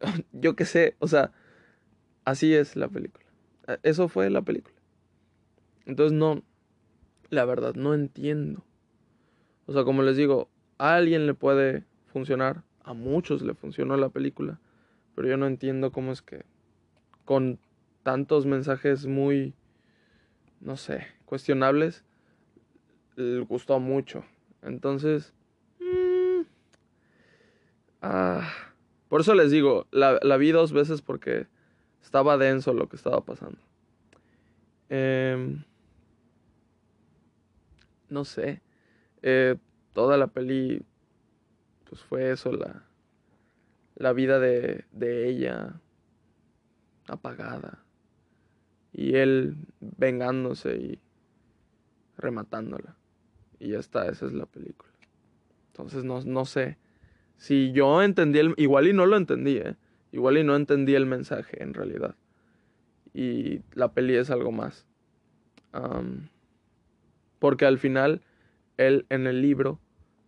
[0.32, 1.30] yo qué sé, o sea,
[2.24, 3.26] así es la película.
[3.82, 4.76] Eso fue la película.
[5.84, 6.42] Entonces no,
[7.28, 8.64] la verdad, no entiendo.
[9.66, 14.08] O sea, como les digo, a alguien le puede funcionar, a muchos le funcionó la
[14.08, 14.58] película,
[15.14, 16.46] pero yo no entiendo cómo es que
[17.26, 17.58] con
[18.02, 19.54] tantos mensajes muy,
[20.60, 22.04] no sé, cuestionables,
[23.16, 24.24] le gustó mucho.
[24.62, 25.34] Entonces,
[25.80, 26.42] mm,
[28.02, 28.48] ah,
[29.08, 31.46] por eso les digo, la, la, vi dos veces porque
[32.02, 33.58] estaba denso lo que estaba pasando.
[34.88, 35.56] Eh,
[38.08, 38.62] no sé,
[39.22, 39.56] eh,
[39.92, 40.82] toda la peli,
[41.88, 42.84] pues fue eso, la,
[43.94, 45.80] la vida de, de ella
[47.06, 47.84] apagada
[48.92, 51.00] y él vengándose y
[52.16, 52.96] rematándola.
[53.58, 54.90] Y ya está, esa es la película.
[55.68, 56.78] Entonces no, no sé.
[57.36, 58.54] Si yo entendí el...
[58.56, 59.76] Igual y no lo entendí, ¿eh?
[60.12, 62.16] Igual y no entendí el mensaje en realidad.
[63.14, 64.86] Y la peli es algo más.
[67.38, 68.22] porque al final,
[68.76, 69.80] él en el libro,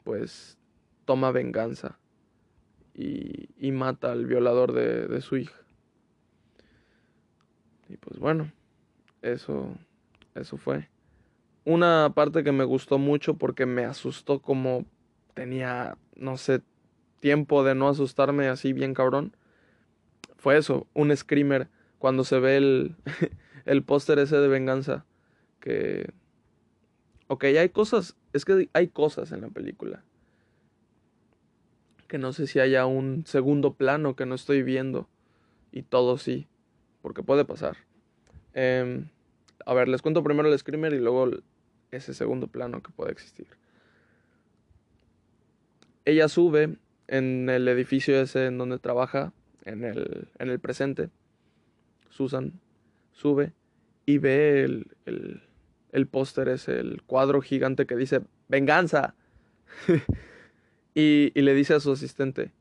[0.05, 0.59] pues,
[1.05, 1.99] toma venganza.
[2.95, 5.63] Y, y mata al violador de, de su hija.
[7.93, 8.51] Y pues bueno,
[9.21, 9.77] eso,
[10.35, 10.89] eso fue.
[11.67, 14.87] Una parte que me gustó mucho porque me asustó como
[15.35, 16.63] tenía, no sé,
[17.21, 19.37] tiempo de no asustarme así bien cabrón.
[20.37, 21.69] Fue eso, un screamer
[21.99, 22.97] cuando se ve el,
[23.67, 25.05] el póster ese de venganza.
[25.61, 26.11] Que...
[27.27, 30.03] Ok, hay cosas, es que hay cosas en la película.
[32.09, 35.11] Que no sé si haya un segundo plano que no estoy viendo.
[35.71, 36.49] Y todo sí
[37.03, 37.77] porque puede pasar.
[38.55, 39.09] Em,
[39.67, 41.29] a ver, les cuento primero el screamer y luego
[41.91, 43.47] ese segundo plano que puede existir.
[46.05, 46.77] Ella sube
[47.09, 49.33] en el edificio ese en donde trabaja,
[49.65, 51.11] en el, en el presente.
[52.11, 52.61] Susan
[53.13, 53.53] sube
[54.07, 55.43] y ve el, el,
[55.93, 59.15] el póster ese, el cuadro gigante que dice venganza.
[60.95, 62.53] y, y, le dice a su asistente,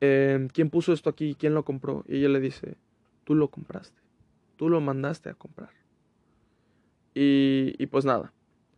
[0.00, 1.34] em, ¿quién puso esto aquí?
[1.38, 2.04] ¿Quién lo compró?
[2.08, 2.76] Y ella le dice,
[3.28, 4.00] Tú lo compraste.
[4.56, 5.68] Tú lo mandaste a comprar.
[7.14, 8.32] Y, y pues nada.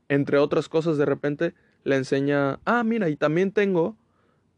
[0.09, 3.96] Entre otras cosas, de repente le enseña, ah, mira, y también tengo,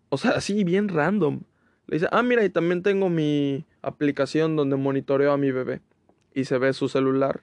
[0.08, 1.42] o sea, así bien random.
[1.88, 5.82] Le dice, ah, mira, y también tengo mi aplicación donde monitoreo a mi bebé.
[6.32, 7.42] Y se ve su celular,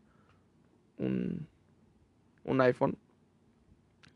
[0.97, 1.45] un,
[2.45, 2.97] un iPhone.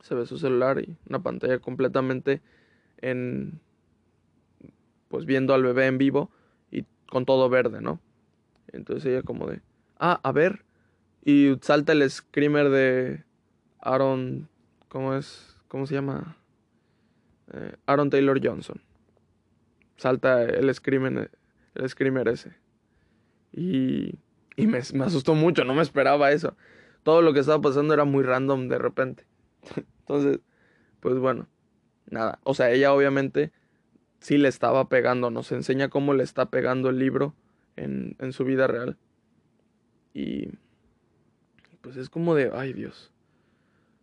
[0.01, 2.41] Se ve su celular y una pantalla completamente
[2.97, 3.59] en,
[5.09, 6.31] pues viendo al bebé en vivo
[6.71, 7.99] y con todo verde, ¿no?
[8.71, 9.61] Entonces ella como de,
[9.99, 10.65] ah, a ver.
[11.25, 13.23] Y salta el screamer de
[13.79, 14.49] Aaron,
[14.89, 15.57] ¿cómo es?
[15.67, 16.37] ¿Cómo se llama?
[17.53, 18.81] Eh, Aaron Taylor Johnson.
[19.97, 21.31] Salta el screamer,
[21.75, 22.53] el screamer ese.
[23.53, 24.19] Y,
[24.55, 26.57] y me, me asustó mucho, no me esperaba eso.
[27.03, 29.25] Todo lo que estaba pasando era muy random de repente.
[29.99, 30.39] Entonces,
[30.99, 31.47] pues bueno,
[32.09, 32.39] nada.
[32.43, 33.51] O sea, ella obviamente
[34.19, 37.35] sí le estaba pegando, nos enseña cómo le está pegando el libro
[37.75, 38.97] en, en su vida real.
[40.13, 40.49] Y
[41.81, 43.11] pues es como de, ay Dios,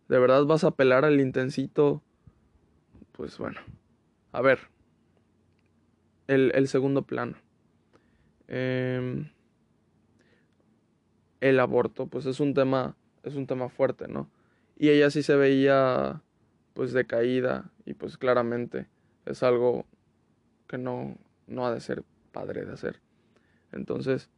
[0.07, 2.03] ¿de verdad vas a apelar al intensito?
[3.11, 3.59] Pues bueno,
[4.31, 4.59] a ver,
[6.27, 7.37] el, el segundo plano.
[8.47, 9.25] Eh,
[11.41, 14.29] el aborto, pues es un tema, es un tema fuerte, ¿no?
[14.77, 16.21] Y ella sí se veía
[16.73, 18.87] pues decaída y pues claramente
[19.25, 19.85] es algo
[20.67, 21.17] que no,
[21.47, 22.99] no ha de ser padre de hacer.
[23.71, 24.29] Entonces,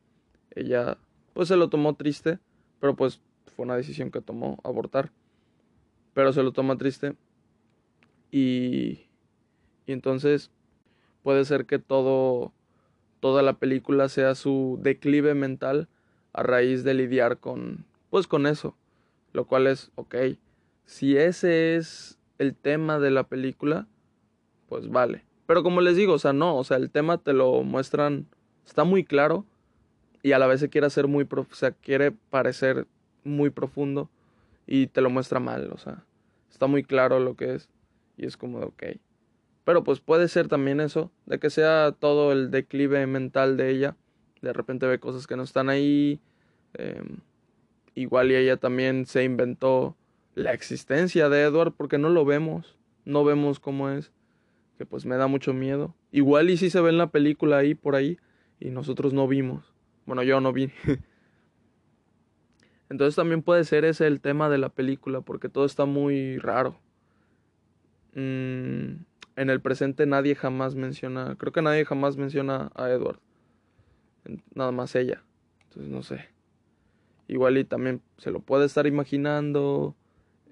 [0.51, 0.97] ella
[1.33, 2.39] pues se lo tomó triste,
[2.79, 3.21] pero pues
[3.55, 5.11] fue una decisión que tomó abortar.
[6.13, 7.15] Pero se lo toma triste
[8.31, 9.07] y,
[9.85, 10.51] y entonces
[11.23, 12.53] puede ser que todo
[13.19, 15.87] toda la película sea su declive mental
[16.33, 18.75] a raíz de lidiar con pues con eso,
[19.31, 20.15] lo cual es ok.
[20.85, 23.87] Si ese es el tema de la película,
[24.67, 25.23] pues vale.
[25.47, 28.27] Pero como les digo, o sea, no, o sea, el tema te lo muestran
[28.65, 29.45] está muy claro
[30.21, 32.87] y a la vez se quiere hacer muy, o sea, quiere parecer
[33.23, 34.09] muy profundo
[34.65, 36.03] y te lo muestra mal, o sea,
[36.49, 37.69] está muy claro lo que es
[38.17, 38.83] y es como de ok.
[39.65, 43.95] Pero pues puede ser también eso, de que sea todo el declive mental de ella,
[44.41, 46.19] de repente ve cosas que no están ahí,
[46.73, 47.19] em,
[47.95, 49.95] igual y ella también se inventó
[50.35, 54.11] la existencia de Edward porque no lo vemos, no vemos cómo es,
[54.77, 55.95] que pues me da mucho miedo.
[56.11, 58.17] Igual y si se ve en la película ahí, por ahí,
[58.63, 59.73] y nosotros no vimos.
[60.05, 60.71] Bueno, yo no vi.
[62.89, 66.79] Entonces también puede ser ese el tema de la película, porque todo está muy raro.
[68.13, 69.03] mm,
[69.35, 73.19] en el presente nadie jamás menciona, creo que nadie jamás menciona a Edward.
[74.55, 75.23] Nada más ella.
[75.65, 76.29] Entonces no sé.
[77.27, 79.95] Igual y también se lo puede estar imaginando.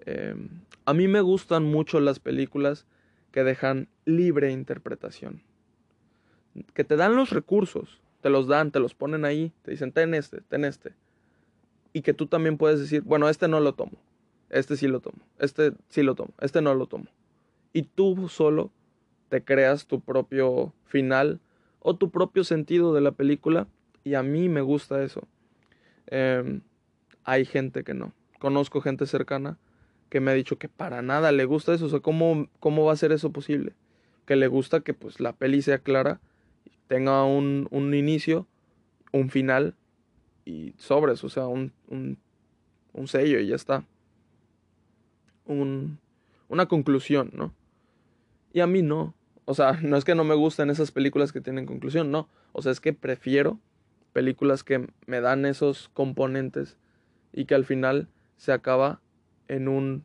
[0.05, 0.49] Em,
[0.83, 2.85] a mí me gustan mucho las películas
[3.31, 5.43] que dejan libre interpretación.
[6.73, 10.13] Que te dan los recursos, te los dan, te los ponen ahí, te dicen, ten
[10.13, 10.93] este, ten este.
[11.93, 13.97] Y que tú también puedes decir, bueno, este no lo tomo,
[14.49, 17.07] este sí lo tomo, este sí lo tomo, este no lo tomo.
[17.73, 18.71] Y tú solo
[19.29, 21.39] te creas tu propio final
[21.79, 23.67] o tu propio sentido de la película.
[24.03, 25.27] Y a mí me gusta eso.
[26.07, 26.61] Em,
[27.23, 28.13] hay gente que no.
[28.39, 29.57] Conozco gente cercana
[30.09, 31.85] que me ha dicho que para nada le gusta eso.
[31.85, 33.73] O sea, ¿cómo, cómo va a ser eso posible?
[34.25, 36.19] Que le gusta que pues la peli sea clara,
[36.91, 38.47] tenga un, un inicio,
[39.13, 39.75] un final
[40.43, 42.17] y sobres, o sea, un, un,
[42.91, 43.85] un sello y ya está.
[45.45, 45.99] Un,
[46.49, 47.53] una conclusión, ¿no?
[48.51, 49.13] Y a mí no.
[49.45, 52.27] O sea, no es que no me gusten esas películas que tienen conclusión, no.
[52.51, 53.57] O sea, es que prefiero
[54.11, 56.75] películas que me dan esos componentes
[57.31, 58.99] y que al final se acaba
[59.47, 60.03] en un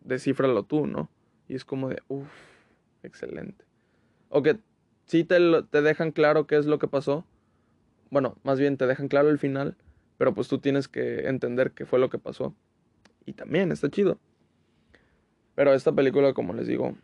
[0.00, 1.08] descifralo tú, ¿no?
[1.46, 2.26] Y es como de, uff,
[3.04, 3.64] excelente.
[4.30, 4.58] O que
[5.06, 5.38] sí te,
[5.70, 7.24] te dejan claro qué es lo que pasó.
[8.10, 9.76] Bueno, más bien te dejan claro el final,
[10.18, 12.54] pero pues tú tienes que entender qué fue lo que pasó.
[13.24, 14.18] Y también está chido.
[15.54, 16.96] Pero esta película, como les digo,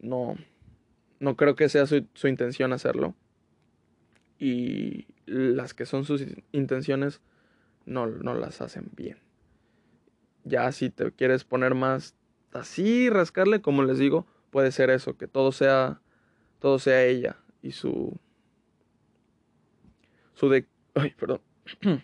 [0.00, 0.36] no,
[1.18, 3.14] no creo que sea su, su intención hacerlo.
[4.38, 7.20] Y las que son sus intenciones
[7.84, 9.18] no, no las hacen bien.
[10.44, 12.14] Ya si te quieres poner más
[12.52, 16.00] así, rascarle, como les digo, puede ser eso, que todo sea,
[16.58, 18.18] todo sea ella y su,
[20.34, 20.66] su de,
[21.18, 21.40] perdón,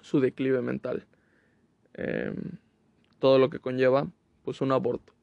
[0.00, 1.06] su declive mental.
[1.94, 2.58] Em,
[3.18, 4.08] todo lo que conlleva,
[4.44, 5.14] pues un aborto.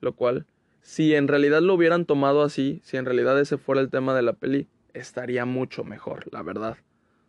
[0.00, 0.46] Lo cual
[0.84, 4.22] si en realidad lo hubieran tomado así, si en realidad ese fuera el tema de
[4.22, 6.76] la peli, estaría mucho mejor, la verdad.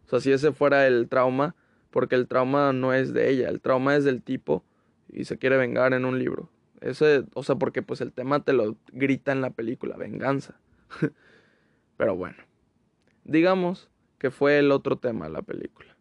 [0.05, 1.55] O sea, si ese fuera el trauma,
[1.89, 4.65] porque el trauma no es de ella, el trauma es del tipo
[5.09, 6.49] y se quiere vengar en un libro.
[6.81, 10.59] Ese, o sea, porque pues el tema te lo grita en la película, venganza.
[11.97, 12.37] Pero bueno,
[13.23, 15.95] digamos que fue el otro tema de la película.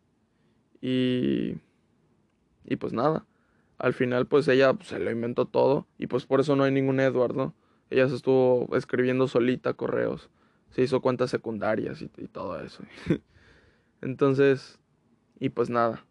[0.81, 1.57] Y
[2.65, 3.27] y pues nada,
[3.79, 6.73] al final pues ella pues, se lo inventó todo y pues por eso no hay
[6.73, 7.55] ningún Edward, ¿no?
[7.91, 10.31] Ella se estuvo escribiendo solita correos,
[10.71, 12.83] se hizo cuentas secundarias y, todo eso.
[14.01, 14.79] Entonces,
[15.39, 16.05] y pues nada,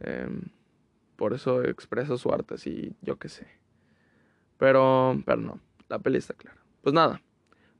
[0.00, 0.42] em,
[1.14, 3.46] por eso expresa su arte así, yo qué sé.
[4.58, 6.58] Pero, pero no, la peli está clara.
[6.82, 7.22] Pues nada,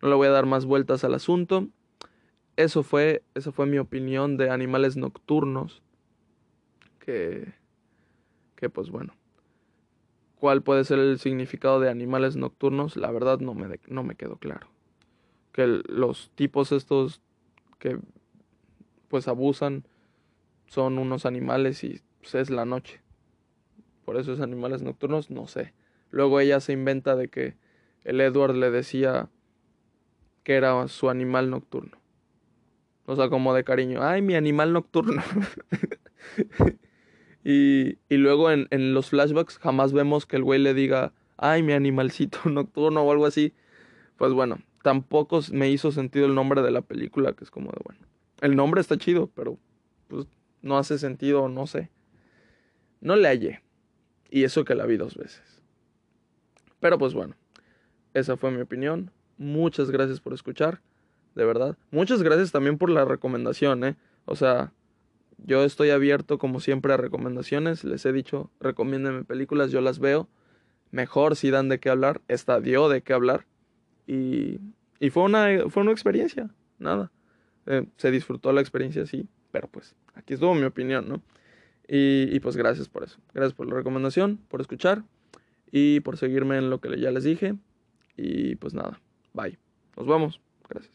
[0.02, 1.68] no le voy a dar más vueltas al asunto.
[2.56, 5.82] Eso fue, esa fue mi opinión de animales nocturnos.
[6.98, 7.54] Que
[8.56, 9.14] que pues bueno,
[10.36, 14.38] cuál puede ser el significado de animales nocturnos, la verdad no me, no me quedó
[14.38, 14.68] claro.
[15.52, 17.20] Que los tipos estos
[17.78, 17.98] que
[19.08, 19.86] pues abusan
[20.66, 23.00] son unos animales y pues, es la noche.
[24.04, 25.74] Por eso es animales nocturnos, no sé.
[26.10, 27.56] Luego ella se inventa de que
[28.04, 29.28] el Edward le decía
[30.44, 31.98] que era su animal nocturno.
[33.04, 35.22] O sea, como de cariño, ay, mi animal nocturno.
[37.48, 41.62] Y, y luego en, en, los flashbacks jamás vemos que el güey le diga, ay,
[41.62, 43.54] mi animalcito nocturno o algo así.
[44.16, 47.78] Pues bueno, tampoco me hizo sentido el nombre de la película, que es como de,
[47.84, 48.00] bueno,
[48.40, 49.60] el nombre está chido, pero
[50.08, 50.26] pues
[50.60, 51.90] no hace sentido, no sé.
[53.00, 53.62] No le hallé.
[54.28, 55.55] Y eso que la vi dos veces.
[56.80, 57.34] Pero pues bueno,
[58.14, 59.10] esa fue mi opinión.
[59.38, 60.80] Muchas gracias por escuchar,
[61.34, 61.76] de verdad.
[61.90, 63.96] Muchas gracias también por la recomendación, ¿eh?
[64.24, 64.72] O sea,
[65.38, 67.84] yo estoy abierto como siempre a recomendaciones.
[67.84, 70.28] Les he dicho, recomiéndenme películas, yo las veo.
[70.90, 72.22] Mejor si dan de qué hablar.
[72.28, 73.46] Esta dio de qué hablar.
[74.06, 74.60] Y,
[74.98, 77.12] y fue, una, fue una experiencia, nada.
[77.66, 79.28] Eh, se disfrutó la experiencia, sí.
[79.52, 81.22] Pero pues aquí estuvo mi opinión, ¿no?
[81.88, 83.18] Y, y pues gracias por eso.
[83.34, 85.04] Gracias por la recomendación, por escuchar
[85.70, 87.54] y por seguirme en lo que ya les dije.
[88.16, 89.00] Y pues nada,
[89.32, 89.58] bye.
[89.96, 90.40] Nos vemos.
[90.68, 90.92] Gracias.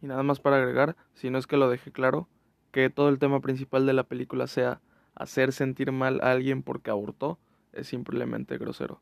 [0.00, 2.28] Y nada más para agregar, si no es que lo dejé claro,
[2.70, 4.80] que todo el tema principal de la película sea
[5.14, 7.38] hacer sentir mal a alguien porque abortó
[7.72, 9.00] es simplemente grosero.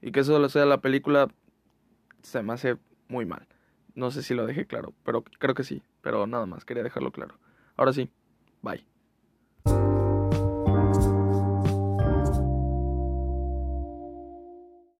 [0.00, 1.28] Y que eso lo sea la película
[2.22, 2.78] se me hace
[3.08, 3.46] muy mal.
[3.94, 5.82] No sé si lo dejé claro, pero creo que sí.
[6.02, 7.38] Pero nada más, quería dejarlo claro.
[7.76, 8.10] Ahora sí,
[8.62, 8.84] bye.